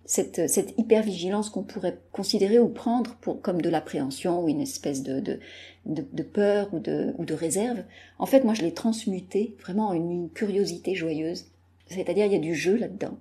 Cette, 0.05 0.49
cette 0.49 0.73
hypervigilance 0.79 1.49
qu'on 1.49 1.63
pourrait 1.63 1.99
considérer 2.11 2.59
ou 2.59 2.69
prendre 2.69 3.15
pour, 3.21 3.41
comme 3.41 3.61
de 3.61 3.69
l'appréhension 3.69 4.43
ou 4.43 4.49
une 4.49 4.61
espèce 4.61 5.03
de, 5.03 5.19
de, 5.19 5.39
de, 5.85 6.23
peur 6.23 6.73
ou 6.73 6.79
de, 6.79 7.13
ou 7.17 7.25
de 7.25 7.33
réserve, 7.33 7.83
en 8.17 8.25
fait, 8.25 8.43
moi, 8.43 8.53
je 8.53 8.61
l'ai 8.61 8.73
transmutée 8.73 9.55
vraiment 9.59 9.89
en 9.89 9.93
une, 9.93 10.29
curiosité 10.29 10.95
joyeuse. 10.95 11.45
C'est-à-dire, 11.87 12.25
il 12.25 12.33
y 12.33 12.35
a 12.35 12.39
du 12.39 12.55
jeu 12.55 12.75
là-dedans. 12.77 13.17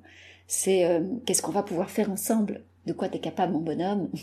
C'est 0.47 0.85
euh, 0.85 1.01
qu'est-ce 1.27 1.43
qu'on 1.43 1.53
va 1.53 1.63
pouvoir 1.63 1.91
faire 1.91 2.11
ensemble? 2.11 2.63
De 2.88 2.92
quoi 2.92 3.09
tu 3.09 3.18
es 3.18 3.21
capable, 3.21 3.52
mon 3.52 3.61
bonhomme 3.61 4.09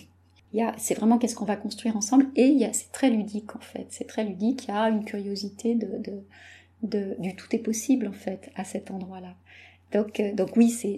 c'est 0.77 0.93
vraiment 0.95 1.17
qu'est-ce 1.17 1.36
qu'on 1.36 1.45
va 1.45 1.55
construire 1.55 1.95
ensemble 1.98 2.27
et 2.36 2.67
c'est 2.74 2.91
très 2.91 3.10
ludique 3.10 3.55
en 3.55 3.60
fait. 3.60 3.88
C'est 3.89 4.07
très 4.07 4.24
ludique. 4.24 4.65
Il 4.65 4.67
y 4.69 4.74
a 4.74 4.89
une 4.89 5.03
curiosité 5.03 5.75
de, 5.75 7.15
du 7.19 7.36
tout 7.36 7.48
est 7.55 7.60
possible 7.60 8.07
en 8.07 8.13
fait 8.13 8.51
à 8.55 8.63
cet 8.63 8.91
endroit-là. 8.91 9.36
Donc, 9.91 10.19
euh, 10.19 10.34
donc 10.34 10.57
oui, 10.57 10.69
c'est, 10.69 10.98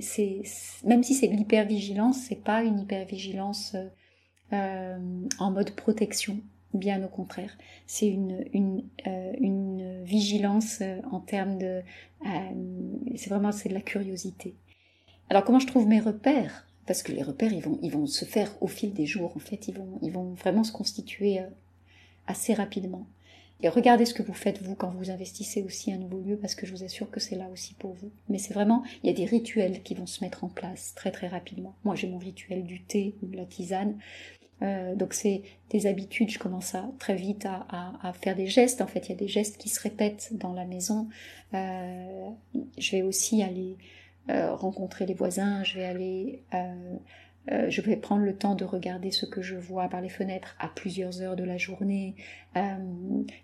même 0.86 1.04
si 1.04 1.14
c'est 1.14 1.28
de 1.28 1.36
l'hypervigilance, 1.36 2.18
c'est 2.28 2.44
pas 2.44 2.64
une 2.64 2.80
hypervigilance 2.80 3.76
euh, 3.76 3.88
euh, 4.54 5.28
en 5.40 5.52
mode 5.52 5.72
protection, 5.72 6.40
bien 6.74 7.04
au 7.04 7.08
contraire. 7.08 7.58
C'est 7.86 8.08
une, 8.08 8.46
une, 8.54 8.84
une 9.06 10.04
vigilance 10.04 10.82
en 11.12 11.20
termes 11.20 11.58
de... 11.58 11.82
c'est 13.16 13.30
vraiment 13.30 13.50
de 13.50 13.74
la 13.74 13.82
curiosité. 13.82 14.56
Alors 15.30 15.44
comment 15.44 15.60
je 15.60 15.68
trouve 15.68 15.88
mes 15.88 16.00
repères? 16.00 16.67
Parce 16.88 17.04
que 17.04 17.12
les 17.12 17.22
repères, 17.22 17.54
ils 17.54 17.62
vont, 17.62 17.78
ils 17.84 17.92
vont 17.92 18.08
se 18.08 18.26
faire 18.26 18.52
au 18.62 18.68
fil 18.68 18.94
des 18.94 19.06
jours, 19.06 19.34
en 19.36 19.40
fait, 19.40 19.68
ils 19.68 19.76
vont, 19.76 20.00
ils 20.02 20.12
vont 20.12 20.34
vraiment 20.34 20.64
se 20.64 20.72
constituer 20.72 21.40
assez 22.26 22.54
rapidement. 22.54 23.06
Et 23.62 23.70
regardez 23.70 24.06
ce 24.06 24.14
que 24.14 24.22
vous 24.22 24.34
faites 24.34 24.62
vous 24.62 24.76
quand 24.76 24.92
vous 24.92 25.10
investissez 25.10 25.64
aussi 25.64 25.92
un 25.92 25.98
nouveau 25.98 26.20
lieu, 26.20 26.38
parce 26.38 26.54
que 26.54 26.68
je 26.68 26.74
vous 26.74 26.84
assure 26.84 27.10
que 27.10 27.20
c'est 27.20 27.36
là 27.36 27.48
aussi 27.52 27.74
pour 27.74 27.94
vous. 27.94 28.12
Mais 28.30 28.38
c'est 28.38 28.54
vraiment, 28.54 28.84
il 29.04 29.08
y 29.08 29.10
a 29.10 29.16
des 29.16 29.26
rituels 29.26 29.82
qui 29.82 29.96
vont 29.96 30.06
se 30.06 30.24
mettre 30.24 30.44
en 30.44 30.50
place 30.50 30.94
très 30.96 31.12
très 31.12 31.28
rapidement. 31.28 31.76
Moi 31.84 31.96
j'ai 31.96 32.08
mon 32.08 32.20
rituel 32.20 32.64
du 32.64 32.82
thé 32.82 33.16
ou 33.24 33.28
de 33.28 33.36
la 33.36 33.46
tisane. 33.46 33.98
Euh, 34.62 34.96
donc 34.96 35.14
c'est 35.14 35.42
des 35.72 35.88
habitudes, 35.88 36.30
je 36.30 36.40
commence 36.40 36.76
à 36.76 36.88
très 37.00 37.16
vite 37.16 37.48
à, 37.48 38.14
faire 38.14 38.36
des 38.36 38.48
gestes. 38.48 38.82
En 38.82 38.88
fait, 38.88 39.08
il 39.08 39.10
y 39.10 39.14
a 39.14 39.18
des 39.18 39.28
gestes 39.28 39.58
qui 39.58 39.70
se 39.70 39.80
répètent 39.80 40.30
dans 40.34 40.54
la 40.54 40.66
maison. 40.66 41.08
Euh, 41.56 42.30
je 42.78 42.92
vais 42.92 43.02
aussi 43.02 43.42
aller 43.42 43.76
euh, 44.30 44.54
rencontrer 44.54 45.06
les 45.06 45.14
voisins, 45.14 45.64
je 45.64 45.76
vais 45.76 45.86
aller 45.86 46.44
euh, 46.54 46.98
euh, 47.52 47.70
je 47.70 47.82
vais 47.82 47.96
prendre 47.96 48.24
le 48.24 48.36
temps 48.36 48.56
de 48.56 48.66
regarder 48.66 49.12
ce 49.12 49.26
que 49.26 49.42
je 49.42 49.56
vois 49.56 49.88
par 49.88 50.02
les 50.02 50.10
fenêtres 50.10 50.56
à 50.60 50.68
plusieurs 50.68 51.22
heures 51.22 51.36
de 51.36 51.44
la 51.44 51.58
journée. 51.58 52.16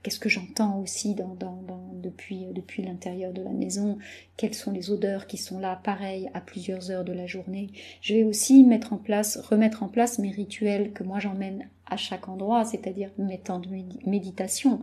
Qu'est-ce 0.01 0.19
que 0.19 0.29
j'entends 0.29 0.79
aussi 0.79 1.15
depuis, 1.15 2.47
depuis 2.51 2.81
l'intérieur 2.81 3.31
de 3.31 3.43
la 3.43 3.51
maison 3.51 3.99
Quelles 4.37 4.55
sont 4.55 4.71
les 4.71 4.89
odeurs 4.89 5.27
qui 5.27 5.37
sont 5.37 5.59
là, 5.59 5.79
pareil, 5.83 6.31
à 6.33 6.41
plusieurs 6.41 6.89
heures 6.89 7.03
de 7.03 7.13
la 7.13 7.27
journée 7.27 7.69
Je 8.01 8.15
vais 8.15 8.23
aussi 8.23 8.63
mettre 8.63 8.91
en 8.91 8.97
place, 8.97 9.37
remettre 9.37 9.83
en 9.83 9.87
place 9.87 10.17
mes 10.17 10.31
rituels 10.31 10.93
que 10.93 11.03
moi 11.03 11.19
j'emmène 11.19 11.69
à 11.85 11.95
chaque 11.95 12.27
endroit, 12.27 12.65
c'est-à-dire 12.65 13.11
mes 13.19 13.37
temps 13.37 13.59
de 13.59 13.69
méditation. 14.07 14.81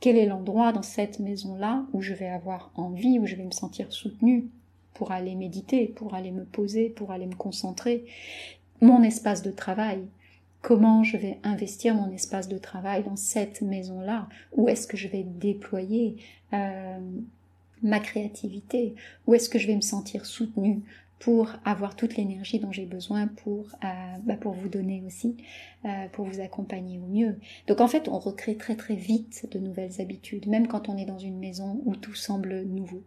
Quel 0.00 0.16
est 0.16 0.26
l'endroit 0.26 0.72
dans 0.72 0.82
cette 0.82 1.20
maison-là 1.20 1.84
où 1.92 2.02
je 2.02 2.14
vais 2.14 2.28
avoir 2.28 2.72
envie, 2.74 3.20
où 3.20 3.26
je 3.26 3.36
vais 3.36 3.44
me 3.44 3.52
sentir 3.52 3.92
soutenue? 3.92 4.48
Pour 4.98 5.12
aller 5.12 5.36
méditer, 5.36 5.86
pour 5.86 6.14
aller 6.14 6.32
me 6.32 6.44
poser, 6.44 6.88
pour 6.90 7.12
aller 7.12 7.26
me 7.26 7.36
concentrer 7.36 8.04
mon 8.80 9.04
espace 9.04 9.42
de 9.42 9.52
travail. 9.52 10.00
Comment 10.60 11.04
je 11.04 11.16
vais 11.16 11.38
investir 11.44 11.94
mon 11.94 12.10
espace 12.10 12.48
de 12.48 12.58
travail 12.58 13.04
dans 13.04 13.14
cette 13.14 13.62
maison-là? 13.62 14.28
Où 14.56 14.68
est-ce 14.68 14.88
que 14.88 14.96
je 14.96 15.06
vais 15.06 15.22
déployer 15.22 16.16
euh, 16.52 16.98
ma 17.80 18.00
créativité? 18.00 18.96
Où 19.28 19.34
est-ce 19.34 19.48
que 19.48 19.60
je 19.60 19.68
vais 19.68 19.76
me 19.76 19.82
sentir 19.82 20.26
soutenue 20.26 20.82
pour 21.20 21.52
avoir 21.64 21.94
toute 21.94 22.16
l'énergie 22.16 22.58
dont 22.58 22.72
j'ai 22.72 22.86
besoin 22.86 23.28
pour, 23.28 23.68
euh, 23.84 24.16
bah 24.24 24.36
vous 24.42 24.68
donner 24.68 25.04
aussi, 25.06 25.36
euh, 25.84 26.08
pour 26.10 26.24
vous 26.24 26.40
accompagner 26.40 26.98
au 26.98 27.06
mieux? 27.06 27.38
Donc 27.68 27.80
en 27.80 27.86
fait, 27.86 28.08
on 28.08 28.18
recrée 28.18 28.56
très 28.56 28.74
très 28.74 28.96
vite 28.96 29.46
de 29.52 29.60
nouvelles 29.60 30.00
habitudes, 30.00 30.48
même 30.48 30.66
quand 30.66 30.88
on 30.88 30.96
est 30.96 31.06
dans 31.06 31.20
une 31.20 31.38
maison 31.38 31.80
où 31.84 31.94
tout 31.94 32.16
semble 32.16 32.64
nouveau. 32.64 33.04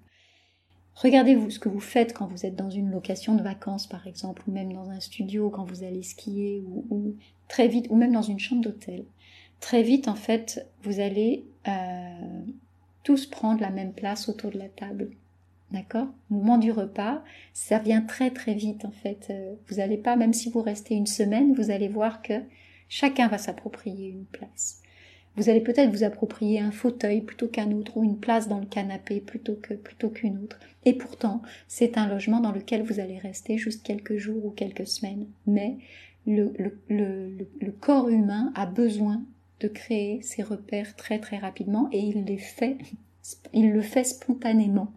Regardez-vous 0.96 1.50
ce 1.50 1.60
que 1.60 1.70
vous 1.70 1.80
faites 1.80 2.14
quand 2.14 2.28
vous 2.28 2.46
êtes 2.46 2.56
dans 2.56 2.70
une 2.70 2.92
location 2.92 3.36
de 3.36 3.42
vacances, 3.42 3.88
par 3.88 4.08
exemple, 4.08 4.44
ou 4.48 4.52
même 4.52 4.74
dans 4.74 4.90
un 4.90 5.00
studio 5.00 5.50
quand 5.50 5.64
vous 5.64 5.84
allez 5.84 6.04
skier, 6.04 6.64
ou, 6.90 7.16
très 7.48 7.68
vite, 7.68 7.88
ou 7.90 7.96
même 7.96 8.14
dans 8.14 8.22
une 8.22 8.40
chambre 8.40 8.62
d'hôtel. 8.62 9.04
Très 9.60 9.84
vite, 9.84 10.08
en 10.08 10.16
fait, 10.16 10.68
vous 10.84 11.00
allez 11.00 11.46
euh, 11.68 12.42
tous 13.04 13.26
prendre 13.26 13.62
la 13.62 13.70
même 13.70 13.94
place 13.94 14.30
autour 14.30 14.52
de 14.52 14.60
la 14.60 14.70
table. 14.70 15.10
D'accord? 15.72 16.08
Moment 16.30 16.58
du 16.58 16.72
repas, 16.72 17.24
ça 17.54 17.80
vient 17.80 18.02
très 18.02 18.32
très 18.32 18.54
vite 18.54 18.84
en 18.84 18.92
fait. 18.92 19.28
Euh, 19.30 19.54
vous 19.68 19.78
n'allez 19.78 19.98
pas, 19.98 20.18
même 20.18 20.34
si 20.34 20.50
vous 20.50 20.62
restez 20.62 20.96
une 20.96 21.08
semaine, 21.08 21.54
vous 21.54 21.72
allez 21.72 21.88
voir 21.88 22.22
que 22.22 22.34
chacun 22.90 23.30
va 23.30 23.38
s'approprier 23.38 24.10
une 24.10 24.26
place. 24.26 24.81
Vous 25.38 25.50
allez 25.50 25.62
peut-être 25.62 25.92
vous 25.92 26.04
approprier 26.04 26.60
un 26.60 26.72
fauteuil 26.72 27.22
plutôt 27.22 27.48
qu'un 27.48 27.72
autre 27.72 27.96
ou 27.98 28.04
une 28.04 28.20
place 28.20 28.50
dans 28.50 28.60
le 28.60 28.66
canapé 28.66 29.22
plutôt 29.22 29.56
que 29.56 29.74
plutôt 29.74 30.10
qu'une 30.10 30.38
autre. 30.40 30.60
Et 30.84 30.94
pourtant, 30.94 31.42
c'est 31.68 31.98
un 31.98 32.08
logement 32.08 32.42
dans 32.42 32.52
lequel 32.52 32.84
vous 32.84 33.00
allez 33.00 33.18
rester 33.18 33.58
juste 33.58 33.84
quelques 33.84 34.18
jours 34.18 34.46
ou 34.46 34.50
quelques 34.50 34.88
semaines. 34.88 35.28
Mais 35.48 35.78
le, 36.28 37.72
corps 37.80 38.10
humain 38.10 38.52
a 38.56 38.66
besoin 38.66 39.24
de 39.62 39.68
créer 39.68 40.22
ses 40.22 40.44
repères 40.44 40.96
très 40.96 41.20
très 41.20 41.38
rapidement 41.38 41.88
et 41.92 42.00
il 42.00 42.26
les 42.26 42.38
fait, 42.38 42.78
il 43.54 43.72
le 43.72 43.82
fait 43.82 44.04
spontanément. 44.04 44.94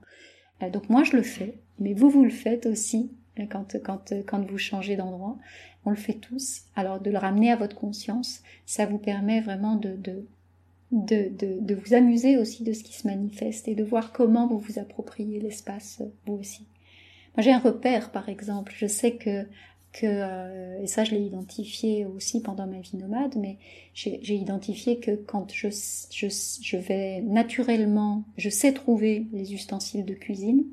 Euh, 0.62 0.70
donc 0.70 0.88
moi 0.88 1.04
je 1.04 1.16
le 1.16 1.22
fais, 1.22 1.54
mais 1.78 1.94
vous 1.94 2.10
vous 2.10 2.24
le 2.24 2.30
faites 2.30 2.66
aussi 2.66 3.10
quand, 3.50 4.44
vous 4.46 4.58
changez 4.58 4.96
d'endroit 4.96 5.36
on 5.86 5.90
le 5.90 5.96
fait 5.96 6.14
tous. 6.14 6.62
Alors 6.76 7.00
de 7.00 7.10
le 7.10 7.18
ramener 7.18 7.52
à 7.52 7.56
votre 7.56 7.76
conscience, 7.76 8.42
ça 8.66 8.86
vous 8.86 8.98
permet 8.98 9.40
vraiment 9.40 9.76
de, 9.76 9.96
de, 9.96 10.24
de, 10.92 11.30
de, 11.60 11.74
vous 11.74 11.94
amuser 11.94 12.38
aussi 12.38 12.62
de 12.64 12.72
ce 12.72 12.82
qui 12.82 12.94
se 12.94 13.06
manifeste 13.06 13.68
et 13.68 13.74
de 13.74 13.84
voir 13.84 14.12
comment 14.12 14.46
vous 14.46 14.58
vous 14.58 14.78
appropriez 14.78 15.40
l'espace 15.40 16.02
vous 16.26 16.34
aussi. 16.34 16.66
Moi 17.36 17.42
j'ai 17.42 17.52
un 17.52 17.58
repère 17.58 18.12
par 18.12 18.28
exemple, 18.28 18.72
je 18.76 18.86
sais 18.86 19.16
que 19.16 19.46
euh, 20.02 20.82
et 20.82 20.88
ça 20.88 21.04
je 21.04 21.12
l'ai 21.12 21.22
identifié 21.22 22.04
aussi 22.04 22.42
pendant 22.42 22.66
ma 22.66 22.80
vie 22.80 22.96
nomade, 22.96 23.36
mais 23.36 23.58
j'ai 23.94 24.34
identifié 24.34 24.98
que 24.98 25.12
quand 25.12 25.52
je 25.52 26.76
vais 26.76 27.20
naturellement, 27.20 28.24
je 28.36 28.48
sais 28.48 28.72
trouver 28.72 29.26
les 29.32 29.54
ustensiles 29.54 30.04
de 30.04 30.14
cuisine, 30.14 30.64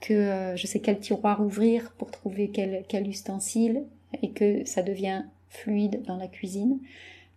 que 0.00 0.14
euh, 0.14 0.56
je 0.56 0.66
sais 0.66 0.80
quel 0.80 0.98
tiroir 0.98 1.40
ouvrir 1.40 1.92
pour 1.92 2.10
trouver 2.10 2.50
quel, 2.50 2.84
quel 2.88 3.08
ustensile 3.08 3.84
et 4.22 4.30
que 4.30 4.64
ça 4.64 4.82
devient 4.82 5.24
fluide 5.48 6.02
dans 6.02 6.16
la 6.16 6.28
cuisine, 6.28 6.78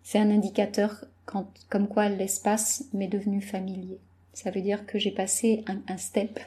c'est 0.03 0.19
un 0.19 0.29
indicateur 0.29 1.05
comme 1.25 1.87
quoi 1.87 2.09
l'espace 2.09 2.85
m'est 2.93 3.07
devenu 3.07 3.41
familier. 3.41 3.99
Ça 4.33 4.51
veut 4.51 4.61
dire 4.61 4.85
que 4.85 4.97
j'ai 4.97 5.11
passé 5.11 5.63
un, 5.67 5.97
step, 5.97 6.39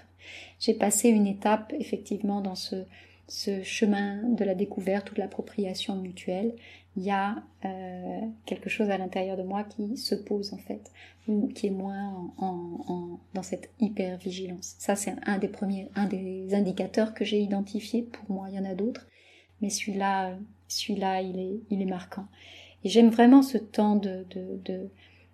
j'ai 0.58 0.74
passé 0.74 1.08
une 1.08 1.26
étape 1.26 1.72
effectivement 1.78 2.40
dans 2.40 2.54
ce, 2.54 2.84
ce 3.28 3.62
chemin 3.62 4.22
de 4.24 4.44
la 4.44 4.54
découverte 4.54 5.10
ou 5.12 5.14
de 5.14 5.20
l'appropriation 5.20 5.96
mutuelle. 5.96 6.54
Il 6.96 7.04
y 7.04 7.10
a 7.10 7.42
euh, 7.64 8.20
quelque 8.44 8.68
chose 8.68 8.90
à 8.90 8.98
l'intérieur 8.98 9.36
de 9.38 9.42
moi 9.42 9.64
qui 9.64 9.96
se 9.96 10.14
pose 10.14 10.52
en 10.52 10.58
fait, 10.58 10.90
ou 11.26 11.48
qui 11.48 11.68
est 11.68 11.70
moins 11.70 12.30
en, 12.36 13.18
dans 13.32 13.42
cette 13.42 13.70
hyper 13.80 14.18
vigilance. 14.18 14.74
Ça 14.78 14.94
c'est 14.94 15.14
un 15.24 15.38
des 15.38 15.48
premiers, 15.48 15.88
un 15.94 16.06
des 16.06 16.54
indicateurs 16.54 17.14
que 17.14 17.24
j'ai 17.24 17.40
identifié. 17.40 18.02
Pour 18.02 18.30
moi, 18.30 18.48
il 18.50 18.56
y 18.56 18.58
en 18.58 18.64
a 18.66 18.74
d'autres, 18.74 19.06
mais 19.62 19.70
celui-là, 19.70 20.36
celui-là, 20.68 21.22
il 21.22 21.38
est, 21.38 21.60
il 21.70 21.80
est 21.80 21.86
marquant. 21.86 22.26
Et 22.84 22.88
j'aime 22.88 23.10
vraiment 23.10 23.42
ce 23.42 23.58
temps 23.58 23.96
de, 23.96 24.26
de, 24.30 24.90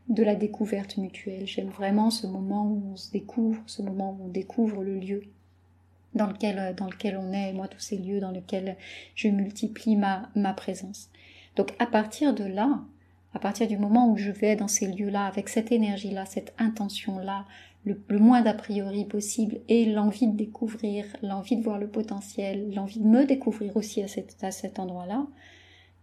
de, 0.09 0.23
la 0.23 0.35
découverte 0.35 0.97
mutuelle. 0.97 1.47
J'aime 1.47 1.71
vraiment 1.71 2.11
ce 2.11 2.27
moment 2.27 2.67
où 2.67 2.93
on 2.93 2.97
se 2.97 3.11
découvre, 3.11 3.63
ce 3.67 3.83
moment 3.83 4.17
où 4.19 4.27
on 4.27 4.29
découvre 4.29 4.83
le 4.83 4.97
lieu 4.99 5.23
dans 6.15 6.27
lequel, 6.27 6.75
dans 6.77 6.87
lequel 6.87 7.17
on 7.17 7.33
est, 7.33 7.53
moi 7.53 7.69
tous 7.69 7.81
ces 7.81 7.97
lieux 7.97 8.21
dans 8.21 8.31
lesquels 8.31 8.77
je 9.15 9.29
multiplie 9.29 9.97
ma, 9.97 10.29
ma 10.35 10.53
présence. 10.53 11.11
Donc 11.59 11.75
à 11.81 11.87
partir 11.87 12.35
de 12.35 12.45
là, 12.45 12.81
à 13.35 13.41
partir 13.41 13.67
du 13.67 13.77
moment 13.77 14.11
où 14.11 14.17
je 14.17 14.31
vais 14.31 14.55
dans 14.55 14.69
ces 14.69 14.87
lieux-là, 14.87 15.27
avec 15.27 15.49
cette 15.49 15.73
énergie-là, 15.73 16.25
cette 16.25 16.55
intention-là, 16.57 17.47
le, 17.85 18.19
moins 18.19 18.43
d'a 18.43 18.55
priori 18.55 19.05
possible, 19.05 19.59
et 19.69 19.85
l'envie 19.85 20.29
de 20.29 20.37
découvrir, 20.37 21.05
l'envie 21.21 21.57
de 21.57 21.63
voir 21.63 21.79
le 21.79 21.89
potentiel, 21.89 22.73
l'envie 22.73 23.01
de 23.01 23.07
me 23.07 23.25
découvrir 23.25 23.77
aussi 23.77 24.03
à 24.03 24.09
cet, 24.51 24.79
endroit-là, 24.79 25.27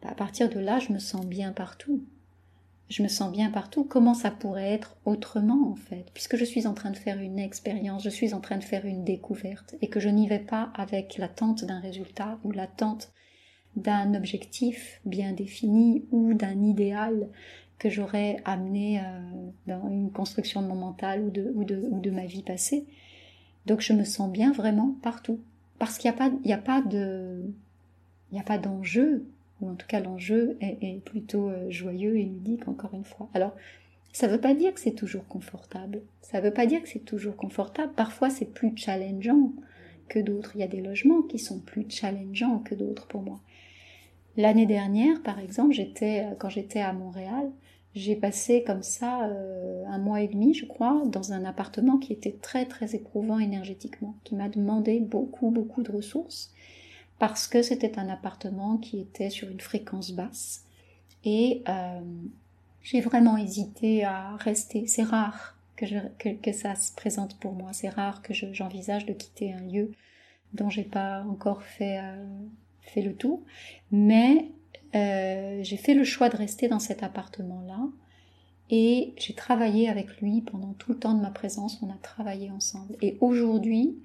bah, 0.01 0.09
à 0.11 0.13
partir 0.15 0.49
de 0.49 0.59
là, 0.59 0.79
je 0.79 0.91
me 0.91 0.99
sens 0.99 1.25
bien 1.25 1.53
partout. 1.53 2.03
Je 2.89 3.01
me 3.01 3.07
sens 3.07 3.31
bien 3.31 3.49
partout. 3.49 3.85
Comment 3.85 4.13
ça 4.13 4.31
pourrait 4.31 4.73
être 4.73 4.97
autrement, 5.05 5.71
en 5.71 5.75
fait? 5.75 6.05
Puisque 6.13 6.35
je 6.35 6.45
suis 6.45 6.67
en 6.67 6.73
train 6.73 6.91
de 6.91 6.97
faire 6.97 7.19
une 7.19 7.39
expérience, 7.39 8.03
je 8.03 8.09
suis 8.09 8.33
en 8.33 8.41
train 8.41 8.57
de 8.57 8.63
faire 8.63 8.85
une 8.85 9.05
découverte, 9.05 9.75
et 9.81 9.87
que 9.87 10.01
je 10.01 10.09
n'y 10.09 10.27
vais 10.27 10.39
pas 10.39 10.71
avec 10.75 11.17
l'attente 11.17 11.63
d'un 11.63 11.79
résultat 11.79 12.39
ou 12.43 12.51
l'attente 12.51 13.11
d'un 13.75 14.13
objectif 14.13 15.01
bien 15.05 15.33
défini 15.33 16.05
ou 16.11 16.33
d'un 16.33 16.63
idéal 16.63 17.27
que 17.77 17.89
j'aurais 17.89 18.37
amené 18.45 18.99
euh, 18.99 19.03
dans 19.67 19.89
une 19.89 20.11
construction 20.11 20.61
de 20.61 20.67
mon 20.67 20.75
mental 20.75 21.23
ou 21.23 21.29
de, 21.29 21.51
ou, 21.55 21.63
de, 21.63 21.75
ou 21.89 21.99
de 21.99 22.09
ma 22.09 22.25
vie 22.25 22.43
passée. 22.43 22.85
Donc 23.65 23.81
je 23.81 23.93
me 23.93 24.03
sens 24.03 24.31
bien 24.31 24.51
vraiment 24.51 24.95
partout. 25.01 25.39
Parce 25.77 25.97
qu'il 25.97 26.09
n'y 26.09 26.15
a 26.15 26.17
pas, 26.17 26.31
il 26.43 26.53
a 26.53 26.57
pas 26.57 26.81
de, 26.81 27.41
il 28.31 28.35
n'y 28.35 28.39
a 28.39 28.43
pas 28.43 28.57
d'enjeu 28.57 29.25
ou 29.61 29.69
en 29.69 29.75
tout 29.75 29.87
cas 29.87 29.99
l'enjeu 29.99 30.57
est, 30.61 31.03
plutôt 31.03 31.49
euh, 31.49 31.69
joyeux 31.69 32.17
et 32.17 32.23
ludique 32.23 32.67
encore 32.67 32.93
une 32.93 33.05
fois. 33.05 33.29
Alors, 33.33 33.55
ça 34.11 34.27
ne 34.27 34.31
veut 34.31 34.41
pas 34.41 34.53
dire 34.53 34.73
que 34.73 34.79
c'est 34.79 34.95
toujours 34.95 35.27
confortable. 35.27 36.01
Ça 36.21 36.39
ne 36.39 36.45
veut 36.45 36.53
pas 36.53 36.65
dire 36.65 36.81
que 36.81 36.89
c'est 36.89 37.03
toujours 37.03 37.35
confortable. 37.35 37.91
Parfois, 37.95 38.29
c'est 38.29 38.45
plus 38.45 38.71
challengeant 38.75 39.51
que 40.07 40.19
d'autres. 40.19 40.51
Il 40.55 40.61
y 40.61 40.63
a 40.63 40.67
des 40.67 40.81
logements 40.81 41.21
qui 41.21 41.39
sont 41.39 41.59
plus 41.59 41.85
challengeants 41.89 42.59
que 42.59 42.75
d'autres 42.75 43.07
pour 43.07 43.21
moi. 43.21 43.41
L'année 44.37 44.65
dernière, 44.65 45.21
par 45.23 45.39
exemple, 45.39 45.73
j'étais 45.73 46.25
euh, 46.25 46.35
quand 46.37 46.49
j'étais 46.49 46.81
à 46.81 46.93
Montréal, 46.93 47.51
j'ai 47.93 48.17
passé 48.17 48.63
comme 48.67 48.83
ça 48.83 49.25
euh, 49.25 49.85
un 49.87 49.97
mois 49.97 50.21
et 50.21 50.27
demi, 50.27 50.53
je 50.53 50.65
crois, 50.65 51.01
dans 51.05 51.31
un 51.31 51.45
appartement 51.45 51.97
qui 51.97 52.11
était 52.11 52.35
très 52.41 52.65
très 52.65 52.93
éprouvant 52.95 53.39
énergétiquement, 53.39 54.15
qui 54.25 54.35
m'a 54.35 54.49
demandé 54.49 54.99
beaucoup 54.99 55.49
beaucoup 55.51 55.81
de 55.83 55.91
ressources 55.91 56.51
parce 57.17 57.47
que 57.47 57.61
c'était 57.61 57.97
un 57.97 58.09
appartement 58.09 58.77
qui 58.77 58.99
était 58.99 59.29
sur 59.29 59.49
une 59.49 59.61
fréquence 59.61 60.11
basse. 60.11 60.65
Et 61.23 61.63
euh, 61.69 62.01
j'ai 62.83 62.99
vraiment 62.99 63.37
hésité 63.37 64.03
à 64.03 64.35
rester. 64.35 64.85
C'est 64.87 65.03
rare 65.03 65.55
que, 65.77 66.33
que, 66.33 66.51
ça 66.51 66.75
se 66.75 66.93
présente 66.93 67.39
pour 67.39 67.53
moi. 67.53 67.71
C'est 67.71 67.89
rare 67.89 68.21
que 68.21 68.33
j'envisage 68.33 69.05
de 69.05 69.13
quitter 69.13 69.53
un 69.53 69.61
lieu 69.61 69.91
dont 70.53 70.69
j'ai 70.69 70.83
pas 70.83 71.23
encore 71.23 71.63
fait, 71.63 71.99
fait 72.85 73.01
le 73.01 73.15
tour. 73.15 73.41
Mais 73.91 74.49
euh, 74.95 75.59
j'ai 75.63 75.77
fait 75.77 75.93
le 75.93 76.03
choix 76.03 76.29
de 76.29 76.37
rester 76.37 76.67
dans 76.67 76.79
cet 76.79 77.03
appartement-là. 77.03 77.79
Et 78.69 79.13
j'ai 79.17 79.33
travaillé 79.33 79.89
avec 79.89 80.21
lui 80.21 80.41
pendant 80.41 80.73
tout 80.73 80.91
le 80.91 80.97
temps 80.97 81.13
de 81.13 81.21
ma 81.21 81.29
présence. 81.29 81.79
On 81.83 81.89
a 81.89 81.97
travaillé 82.01 82.49
ensemble. 82.49 82.95
Et 83.01 83.17
aujourd'hui, 83.21 83.97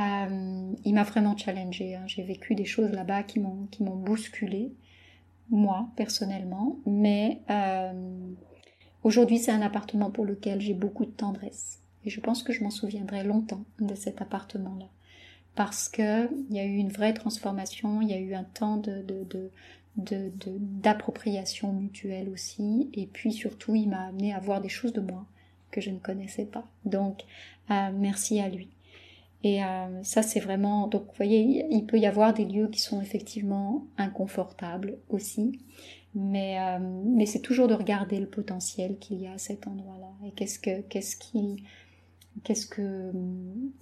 euh, 0.00 0.72
il 0.84 0.94
m'a 0.94 1.04
vraiment 1.04 1.36
challengé. 1.36 1.94
Hein. 1.94 2.04
J'ai 2.06 2.22
vécu 2.22 2.54
des 2.54 2.64
choses 2.64 2.90
là-bas 2.90 3.22
qui 3.22 3.38
m'ont 3.38 3.66
qui 3.70 3.82
m'ont 3.82 3.96
bousculé, 3.96 4.72
moi 5.50 5.88
personnellement. 5.96 6.78
Mais 6.86 7.42
euh, 7.50 7.92
aujourd'hui, 9.04 9.38
c'est 9.38 9.52
un 9.52 9.62
appartement 9.62 10.10
pour 10.10 10.24
lequel 10.24 10.60
j'ai 10.60 10.74
beaucoup 10.74 11.04
de 11.04 11.10
tendresse. 11.10 11.80
Et 12.04 12.10
je 12.10 12.20
pense 12.20 12.42
que 12.42 12.52
je 12.52 12.64
m'en 12.64 12.70
souviendrai 12.70 13.24
longtemps 13.24 13.64
de 13.78 13.94
cet 13.94 14.22
appartement-là. 14.22 14.86
Parce 15.60 15.90
que 15.90 16.26
il 16.48 16.56
y 16.56 16.58
a 16.58 16.64
eu 16.64 16.76
une 16.76 16.88
vraie 16.88 17.12
transformation, 17.12 18.00
il 18.00 18.08
y 18.08 18.14
a 18.14 18.18
eu 18.18 18.32
un 18.32 18.44
temps 18.44 18.78
de, 18.78 19.04
d'appropriation 19.98 21.74
mutuelle 21.74 22.30
aussi. 22.30 22.88
Et 22.94 23.04
puis 23.04 23.30
surtout, 23.30 23.74
il 23.74 23.90
m'a 23.90 24.06
amené 24.06 24.32
à 24.32 24.38
voir 24.40 24.62
des 24.62 24.70
choses 24.70 24.94
de 24.94 25.02
moi 25.02 25.26
que 25.70 25.82
je 25.82 25.90
ne 25.90 25.98
connaissais 25.98 26.46
pas. 26.46 26.64
Donc, 26.86 27.24
euh, 27.70 27.90
merci 27.92 28.40
à 28.40 28.48
lui. 28.48 28.70
Et 29.44 29.62
euh, 29.62 30.02
ça, 30.02 30.22
c'est 30.22 30.40
vraiment. 30.40 30.86
Donc, 30.86 31.02
vous 31.02 31.16
voyez, 31.18 31.66
il 31.70 31.84
peut 31.84 31.98
y 31.98 32.06
avoir 32.06 32.32
des 32.32 32.46
lieux 32.46 32.68
qui 32.68 32.80
sont 32.80 33.02
effectivement 33.02 33.84
inconfortables 33.98 34.96
aussi, 35.10 35.60
mais 36.14 36.58
euh, 36.58 36.78
mais 37.04 37.26
c'est 37.26 37.42
toujours 37.42 37.68
de 37.68 37.74
regarder 37.74 38.18
le 38.18 38.26
potentiel 38.26 38.96
qu'il 38.96 39.20
y 39.20 39.26
a 39.26 39.32
à 39.32 39.38
cet 39.38 39.66
endroit-là 39.66 40.26
et 40.26 40.30
qu'est-ce 40.30 40.58
que 40.58 40.80
qu'est-ce 40.80 41.16
qui 41.16 41.62
qu'est-ce 42.44 42.66
que 42.66 43.12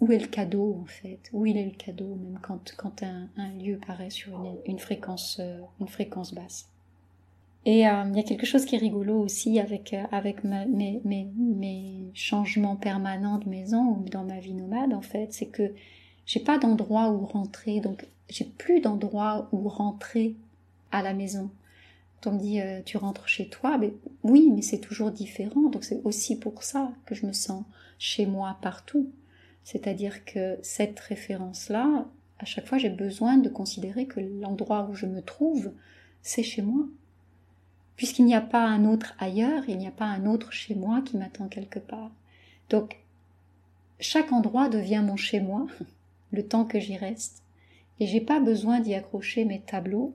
où 0.00 0.12
est 0.12 0.18
le 0.18 0.26
cadeau 0.26 0.78
en 0.82 0.87
fait? 0.87 1.20
Où 1.32 1.46
il 1.46 1.56
est 1.56 1.64
le 1.64 1.76
cadeau 1.76 2.16
même 2.16 2.38
quand 2.42 2.74
quand 2.76 3.02
un, 3.02 3.28
lieu 3.58 3.78
paraît 3.87 4.11
sur 4.11 4.44
une, 4.44 4.72
une 4.72 4.78
fréquence 4.78 5.38
euh, 5.40 5.61
une 5.80 5.88
fréquence 5.88 6.34
basse? 6.34 6.68
Et 7.64 7.87
euh, 7.87 8.04
il 8.08 8.16
y 8.16 8.20
a 8.20 8.22
quelque 8.22 8.46
chose 8.46 8.64
qui 8.64 8.76
est 8.76 8.78
rigolo 8.78 9.18
aussi 9.18 9.61
avec, 9.61 9.92
euh, 9.92 10.04
avec 10.11 10.42
mes, 10.44 11.00
mes, 11.04 12.11
changements 12.14 12.76
permanents 12.76 13.38
de 13.38 13.48
maison 13.48 13.98
ou 13.98 14.08
dans 14.08 14.24
ma 14.24 14.40
vie 14.40 14.54
nomade, 14.54 14.94
en 14.94 15.02
fait, 15.02 15.32
c'est 15.32 15.46
que 15.46 15.74
j'ai 16.24 16.40
pas 16.40 16.58
d'endroit 16.58 17.11
où 17.11 17.26
rentrer, 17.26 17.80
donc 17.80 18.06
j'ai 18.30 18.44
plus 18.44 18.80
d'endroit 18.80 19.48
où 19.52 19.68
rentrer 19.68 20.34
à 20.92 21.02
la 21.02 21.12
maison. 21.12 21.50
On 22.26 22.32
me 22.32 22.38
dit 22.38 22.61
tu 22.84 22.96
rentres 22.96 23.28
chez 23.28 23.48
toi, 23.48 23.78
mais 23.78 23.92
oui, 24.22 24.50
mais 24.54 24.62
c'est 24.62 24.80
toujours 24.80 25.11
différent. 25.11 25.68
Donc 25.68 25.84
c'est 25.84 26.00
aussi 26.04 26.38
pour 26.38 26.62
ça 26.62 26.92
que 27.06 27.14
je 27.14 27.26
me 27.26 27.32
sens 27.32 27.64
chez 27.98 28.26
moi 28.26 28.58
partout. 28.62 29.11
C'est-à-dire 29.64 30.24
que 30.24 30.58
cette 30.62 30.98
référence-là, 30.98 32.06
à 32.38 32.44
chaque 32.44 32.66
fois, 32.66 32.78
j'ai 32.78 32.90
besoin 32.90 33.37
de 33.37 33.48
considérer 33.48 34.06
que 34.06 34.20
l'endroit 34.20 34.88
où 34.90 34.94
je 34.94 35.06
me 35.06 35.20
trouve, 35.20 35.72
c'est 36.22 36.42
chez 36.42 36.62
moi 36.62 36.87
puisqu'il 37.98 38.24
n'y 38.24 38.34
a 38.34 38.40
pas 38.40 38.64
un 38.64 38.87
autre 38.87 39.14
ailleurs, 39.18 39.64
il 39.68 39.76
n'y 39.76 39.88
a 39.88 39.90
pas 39.90 40.06
un 40.06 40.24
autre 40.24 40.52
chez 40.52 40.76
moi 40.76 41.02
qui 41.02 41.18
m'attend 41.18 41.48
quelque 41.48 41.80
part. 41.80 42.12
Donc, 42.70 42.96
chaque 43.98 44.32
endroit 44.32 44.68
devient 44.68 45.02
mon 45.04 45.16
chez 45.16 45.40
moi, 45.40 45.66
le 46.32 46.46
temps 46.46 46.64
que 46.64 46.78
j'y 46.78 46.96
reste, 46.96 47.42
et 47.98 48.06
j'ai 48.06 48.20
pas 48.20 48.38
besoin 48.38 48.78
d'y 48.78 48.94
accrocher 48.94 49.44
mes 49.44 49.61
tableaux 49.61 50.14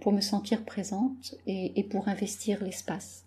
pour 0.00 0.12
me 0.12 0.20
sentir 0.20 0.64
présente 0.64 1.34
et, 1.48 1.82
pour 1.90 2.06
investir 2.06 2.62
l'espace. 2.62 3.25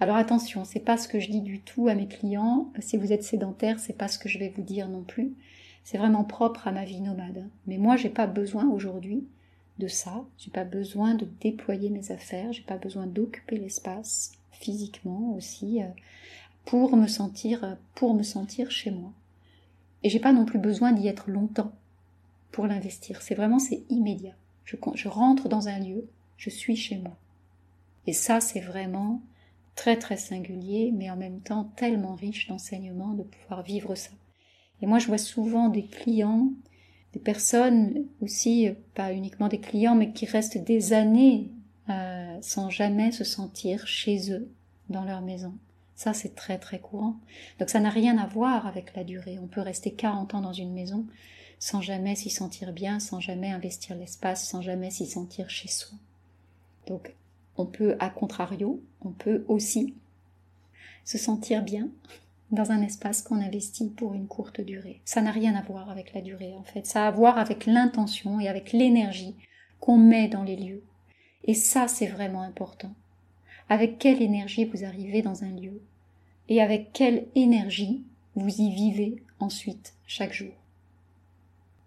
Alors 0.00 0.16
attention, 0.16 0.64
c'est 0.64 0.80
pas 0.80 0.96
ce 0.96 1.08
que 1.08 1.20
je 1.20 1.30
dis 1.30 1.40
du 1.40 1.60
tout 1.60 1.88
à 1.88 1.94
mes 1.94 2.08
clients. 2.08 2.72
Si 2.80 2.96
vous 2.96 3.12
êtes 3.12 3.22
sédentaire, 3.22 3.78
c'est 3.78 3.96
pas 3.96 4.08
ce 4.08 4.18
que 4.18 4.28
je 4.28 4.38
vais 4.38 4.48
vous 4.48 4.62
dire 4.62 4.88
non 4.88 5.02
plus. 5.02 5.34
C'est 5.84 5.98
vraiment 5.98 6.24
propre 6.24 6.68
à 6.68 6.72
ma 6.72 6.84
vie 6.84 7.00
nomade. 7.00 7.48
Mais 7.66 7.78
moi, 7.78 7.96
j'ai 7.96 8.10
pas 8.10 8.26
besoin 8.26 8.68
aujourd'hui 8.68 9.26
de 9.78 9.88
ça. 9.88 10.24
J'ai 10.36 10.50
pas 10.50 10.64
besoin 10.64 11.14
de 11.14 11.26
déployer 11.40 11.90
mes 11.90 12.10
affaires, 12.12 12.52
j'ai 12.52 12.62
pas 12.62 12.76
besoin 12.76 13.06
d'occuper 13.06 13.56
l'espace 13.56 14.32
physiquement 14.50 15.34
aussi 15.36 15.82
euh, 15.82 15.86
pour 16.64 16.96
me 16.96 17.06
sentir 17.06 17.64
euh, 17.64 17.74
pour 17.94 18.14
me 18.14 18.22
sentir 18.22 18.70
chez 18.70 18.90
moi. 18.90 19.12
Et 20.02 20.10
j'ai 20.10 20.20
pas 20.20 20.32
non 20.32 20.44
plus 20.44 20.58
besoin 20.58 20.92
d'y 20.92 21.08
être 21.08 21.30
longtemps 21.30 21.72
pour 22.52 22.66
l'investir. 22.66 23.22
C'est 23.22 23.34
vraiment 23.34 23.58
c'est 23.58 23.84
immédiat. 23.88 24.34
Je, 24.64 24.76
je 24.94 25.08
rentre 25.08 25.48
dans 25.48 25.68
un 25.68 25.78
lieu, 25.78 26.08
je 26.36 26.50
suis 26.50 26.76
chez 26.76 26.98
moi. 26.98 27.16
Et 28.06 28.12
ça 28.12 28.40
c'est 28.40 28.60
vraiment 28.60 29.22
très 29.78 29.96
très 29.96 30.16
singulier, 30.16 30.92
mais 30.92 31.08
en 31.10 31.16
même 31.16 31.40
temps 31.40 31.72
tellement 31.76 32.14
riche 32.14 32.48
d'enseignements 32.48 33.14
de 33.14 33.22
pouvoir 33.22 33.62
vivre 33.62 33.94
ça. 33.94 34.10
Et 34.82 34.86
moi 34.86 34.98
je 34.98 35.06
vois 35.06 35.18
souvent 35.18 35.68
des 35.68 35.84
clients 35.84 36.50
des 37.12 37.20
personnes 37.20 38.04
aussi, 38.20 38.68
pas 38.94 39.12
uniquement 39.12 39.48
des 39.48 39.60
clients, 39.60 39.94
mais 39.94 40.12
qui 40.12 40.26
restent 40.26 40.58
des 40.58 40.92
années 40.92 41.50
euh, 41.88 42.36
sans 42.42 42.68
jamais 42.68 43.12
se 43.12 43.24
sentir 43.24 43.86
chez 43.86 44.32
eux, 44.32 44.50
dans 44.90 45.04
leur 45.04 45.20
maison. 45.20 45.54
Ça, 45.94 46.14
c'est 46.14 46.34
très 46.34 46.58
très 46.58 46.78
courant. 46.78 47.16
Donc 47.58 47.70
ça 47.70 47.80
n'a 47.80 47.90
rien 47.90 48.18
à 48.18 48.26
voir 48.26 48.66
avec 48.66 48.94
la 48.94 49.04
durée. 49.04 49.38
On 49.38 49.48
peut 49.48 49.60
rester 49.60 49.92
40 49.92 50.34
ans 50.34 50.40
dans 50.40 50.52
une 50.52 50.72
maison 50.72 51.06
sans 51.58 51.80
jamais 51.80 52.14
s'y 52.14 52.30
sentir 52.30 52.72
bien, 52.72 53.00
sans 53.00 53.18
jamais 53.18 53.50
investir 53.50 53.96
l'espace, 53.96 54.48
sans 54.48 54.62
jamais 54.62 54.90
s'y 54.90 55.06
sentir 55.06 55.50
chez 55.50 55.66
soi. 55.66 55.98
Donc 56.86 57.14
on 57.58 57.66
peut, 57.66 57.96
à 57.98 58.08
contrario, 58.08 58.82
on 59.02 59.10
peut 59.10 59.44
aussi 59.48 59.94
se 61.04 61.18
sentir 61.18 61.62
bien 61.62 61.88
dans 62.50 62.70
un 62.70 62.80
espace 62.80 63.22
qu'on 63.22 63.42
investit 63.42 63.90
pour 63.90 64.14
une 64.14 64.26
courte 64.26 64.60
durée. 64.60 65.02
Ça 65.04 65.20
n'a 65.20 65.32
rien 65.32 65.54
à 65.54 65.62
voir 65.62 65.90
avec 65.90 66.14
la 66.14 66.22
durée 66.22 66.54
en 66.54 66.62
fait, 66.62 66.86
ça 66.86 67.04
a 67.04 67.08
à 67.08 67.10
voir 67.10 67.38
avec 67.38 67.66
l'intention 67.66 68.40
et 68.40 68.48
avec 68.48 68.72
l'énergie 68.72 69.36
qu'on 69.80 69.98
met 69.98 70.28
dans 70.28 70.44
les 70.44 70.56
lieux. 70.56 70.82
Et 71.44 71.54
ça 71.54 71.88
c'est 71.88 72.06
vraiment 72.06 72.42
important. 72.42 72.94
Avec 73.68 73.98
quelle 73.98 74.22
énergie 74.22 74.64
vous 74.64 74.84
arrivez 74.84 75.20
dans 75.20 75.44
un 75.44 75.50
lieu 75.50 75.82
et 76.48 76.62
avec 76.62 76.92
quelle 76.92 77.26
énergie 77.34 78.04
vous 78.34 78.48
y 78.48 78.70
vivez 78.70 79.22
ensuite 79.40 79.94
chaque 80.06 80.32
jour? 80.32 80.52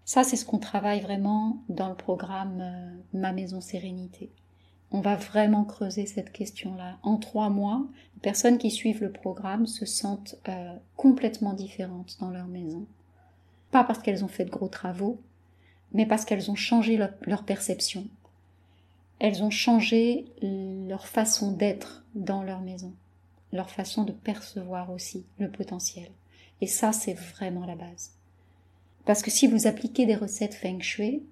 Ça, 0.04 0.24
c'est 0.24 0.36
ce 0.36 0.44
qu'on 0.44 0.58
travaille 0.58 1.00
vraiment 1.00 1.62
dans 1.68 1.88
le 1.88 1.94
programme 1.94 2.58
euh, 2.60 3.18
Ma 3.18 3.32
Maison 3.32 3.60
Sérénité. 3.60 4.30
On 4.92 5.00
va 5.00 5.16
vraiment 5.16 5.64
creuser 5.64 6.04
cette 6.04 6.32
question-là. 6.32 6.98
En 7.02 7.16
trois 7.16 7.48
mois, 7.48 7.86
les 8.14 8.20
personnes 8.20 8.58
qui 8.58 8.70
suivent 8.70 9.00
le 9.00 9.10
programme 9.10 9.66
se 9.66 9.86
sentent 9.86 10.36
euh, 10.48 10.76
complètement 10.96 11.54
différentes 11.54 12.18
dans 12.20 12.30
leur 12.30 12.46
maison. 12.46 12.86
Pas 13.70 13.84
parce 13.84 14.00
qu'elles 14.00 14.22
ont 14.22 14.28
fait 14.28 14.44
de 14.44 14.50
gros 14.50 14.68
travaux, 14.68 15.18
mais 15.92 16.04
parce 16.04 16.26
qu'elles 16.26 16.50
ont 16.50 16.56
changé 16.56 17.00
leur 17.22 17.44
perception. 17.44 18.06
Elles 19.18 19.42
ont 19.42 19.50
changé 19.50 20.26
leur 20.42 21.06
façon 21.06 21.52
d'être 21.52 22.04
dans 22.14 22.42
leur 22.42 22.60
maison, 22.60 22.92
leur 23.52 23.70
façon 23.70 24.04
de 24.04 24.12
percevoir 24.12 24.90
aussi 24.90 25.24
le 25.38 25.50
potentiel. 25.50 26.10
Et 26.60 26.66
ça, 26.66 26.92
c'est 26.92 27.14
vraiment 27.14 27.64
la 27.64 27.76
base. 27.76 28.12
Parce 29.06 29.22
que 29.22 29.30
si 29.30 29.46
vous 29.46 29.66
appliquez 29.66 30.04
des 30.04 30.16
recettes 30.16 30.54
feng 30.54 30.80
shui, 30.80 31.22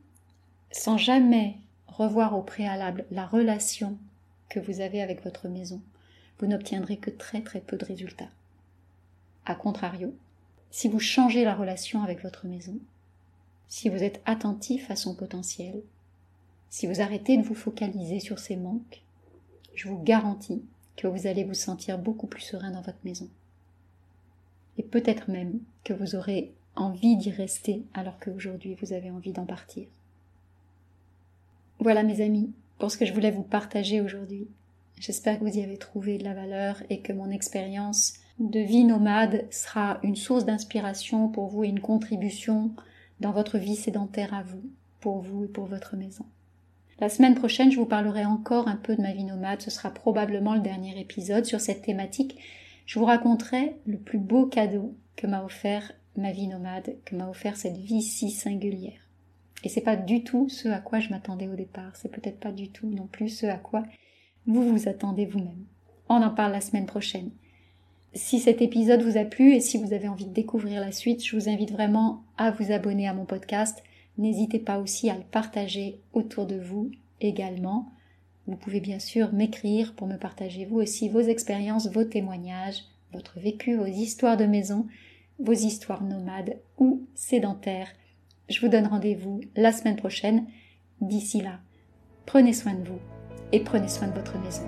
sans 0.73 0.97
jamais 0.97 1.59
revoir 1.91 2.37
au 2.37 2.43
préalable 2.43 3.05
la 3.11 3.27
relation 3.27 3.99
que 4.49 4.61
vous 4.61 4.81
avez 4.81 5.03
avec 5.03 5.23
votre 5.23 5.49
maison, 5.49 5.81
vous 6.39 6.47
n'obtiendrez 6.47 6.97
que 6.97 7.11
très 7.11 7.43
très 7.43 7.61
peu 7.61 7.77
de 7.77 7.85
résultats. 7.85 8.31
A 9.47 9.55
contrario, 9.55 10.15
si 10.71 10.89
vous 10.89 11.01
changez 11.01 11.45
la 11.45 11.55
relation 11.55 12.03
avec 12.03 12.23
votre 12.23 12.47
maison, 12.47 12.79
si 13.69 13.89
vous 13.89 14.03
êtes 14.03 14.21
attentif 14.25 14.91
à 14.91 14.97
son 14.97 15.15
potentiel, 15.15 15.83
si 16.71 16.87
vous 16.87 17.01
arrêtez 17.01 17.37
de 17.37 17.43
vous 17.43 17.55
focaliser 17.55 18.21
sur 18.21 18.39
ses 18.39 18.57
manques, 18.57 19.03
je 19.75 19.89
vous 19.89 20.03
garantis 20.03 20.63
que 20.97 21.07
vous 21.07 21.27
allez 21.27 21.45
vous 21.45 21.55
sentir 21.55 21.99
beaucoup 21.99 22.27
plus 22.27 22.43
serein 22.43 22.71
dans 22.71 22.83
votre 22.83 22.99
maison. 23.05 23.29
Et 24.79 24.83
peut-être 24.83 25.31
même 25.31 25.61
que 25.85 25.93
vous 25.93 26.15
aurez 26.15 26.53
envie 26.77 27.17
d'y 27.17 27.31
rester 27.31 27.85
alors 27.95 28.19
qu'aujourd'hui 28.19 28.77
vous 28.81 28.93
avez 28.93 29.11
envie 29.11 29.33
d'en 29.33 29.47
partir. 29.47 29.87
Voilà 31.81 32.03
mes 32.03 32.21
amis, 32.21 32.53
pour 32.79 32.91
ce 32.91 32.99
que 32.99 33.07
je 33.07 33.15
voulais 33.15 33.31
vous 33.31 33.43
partager 33.43 34.03
aujourd'hui. 34.03 34.49
J'espère 34.99 35.39
que 35.39 35.45
vous 35.45 35.57
y 35.57 35.63
avez 35.63 35.79
trouvé 35.79 36.19
de 36.19 36.25
la 36.25 36.35
valeur 36.35 36.83
et 36.91 37.01
que 37.01 37.15
mon 37.15 37.31
expérience 37.31 38.13
de 38.39 38.61
vie 38.61 38.85
nomade 38.85 39.47
sera 39.51 39.99
une 40.03 40.15
source 40.15 40.45
d'inspiration 40.45 41.29
pour 41.29 41.47
vous 41.47 41.65
et 41.65 41.69
une 41.69 41.81
contribution 41.81 42.73
dans 43.21 43.33
votre 43.33 43.57
vie 43.57 43.77
sédentaire 43.77 44.35
à 44.35 44.43
vous, 44.43 44.63
pour 45.01 45.23
vous 45.23 45.45
et 45.45 45.49
pour 45.49 45.65
votre 45.65 45.97
maison. 45.97 46.27
La 46.99 47.09
semaine 47.09 47.35
prochaine, 47.35 47.73
je 47.73 47.79
vous 47.79 47.87
parlerai 47.87 48.27
encore 48.27 48.69
un 48.69 48.77
peu 48.77 48.95
de 48.95 49.01
ma 49.01 49.15
vie 49.15 49.25
nomade. 49.25 49.63
Ce 49.63 49.71
sera 49.71 49.89
probablement 49.89 50.55
le 50.55 50.61
dernier 50.61 51.01
épisode 51.01 51.47
sur 51.47 51.63
cette 51.63 51.81
thématique. 51.81 52.37
Je 52.85 52.99
vous 52.99 53.07
raconterai 53.07 53.75
le 53.87 53.97
plus 53.97 54.19
beau 54.19 54.45
cadeau 54.45 54.95
que 55.17 55.27
m'a 55.27 55.43
offert 55.43 55.93
ma 56.15 56.31
vie 56.31 56.47
nomade, 56.47 56.97
que 57.07 57.17
m'a 57.17 57.31
offert 57.31 57.57
cette 57.57 57.79
vie 57.79 58.03
si 58.03 58.31
singulière. 58.31 59.10
Et 59.65 59.69
c'est 59.69 59.81
pas 59.81 59.97
du 59.97 60.25
tout 60.25 60.49
ce 60.49 60.69
à 60.69 60.79
quoi 60.79 61.01
je 61.01 61.11
m'attendais 61.11 61.49
au 61.49 61.55
départ. 61.55 61.97
C'est 61.97 62.11
peut-être 62.11 62.41
pas 62.41 62.53
du 62.53 62.71
tout 62.71 62.89
non 62.89 63.07
plus 63.07 63.29
ce 63.29 63.47
à 63.47 63.57
quoi 63.57 63.83
vous 64.47 64.63
vous 64.63 64.89
attendez 64.89 65.27
vous-même. 65.27 65.65
On 66.09 66.23
en 66.23 66.31
parle 66.31 66.53
la 66.53 66.61
semaine 66.61 66.87
prochaine. 66.87 67.31
Si 68.15 68.41
cet 68.41 68.63
épisode 68.63 69.03
vous 69.03 69.19
a 69.19 69.25
plu 69.25 69.53
et 69.53 69.61
si 69.61 69.79
vous 69.79 69.93
avez 69.93 70.09
envie 70.09 70.27
de 70.27 70.33
découvrir 70.33 70.81
la 70.81 70.93
suite, 70.93 71.25
je 71.25 71.37
vous 71.37 71.49
invite 71.49 71.71
vraiment 71.71 72.25
à 72.37 72.51
vous 72.51 72.73
abonner 72.73 73.07
à 73.07 73.15
mon 73.15 73.27
podcast. 73.27 73.83
N'hésitez 74.19 74.59
pas 74.59 74.79
aussi 74.79 75.11
à 75.11 75.17
le 75.17 75.23
partager 75.23 76.01
autour 76.13 76.47
de 76.47 76.57
vous 76.57 76.91
également. 77.21 77.93
Vous 78.47 78.57
pouvez 78.57 78.81
bien 78.81 78.99
sûr 78.99 79.33
m'écrire 79.33 79.95
pour 79.95 80.09
me 80.09 80.17
partager 80.17 80.65
vous 80.65 80.79
aussi 80.79 81.09
vos 81.09 81.21
expériences, 81.21 81.89
vos 81.89 82.05
témoignages, 82.05 82.83
votre 83.13 83.39
vécu, 83.39 83.77
vos 83.77 83.87
histoires 83.87 84.37
de 84.37 84.47
maison 84.47 84.87
vos 85.41 85.53
histoires 85.53 86.03
nomades 86.03 86.57
ou 86.79 87.07
sédentaires. 87.15 87.89
Je 88.51 88.61
vous 88.61 88.69
donne 88.69 88.89
rendez-vous 88.89 89.41
la 89.55 89.71
semaine 89.71 89.95
prochaine. 89.95 90.45
D'ici 91.01 91.41
là, 91.41 91.61
prenez 92.27 92.53
soin 92.53 92.75
de 92.75 92.87
vous 92.87 92.99
et 93.53 93.61
prenez 93.61 93.89
soin 93.89 94.09
de 94.09 94.13
votre 94.13 94.37
maison. 94.39 94.67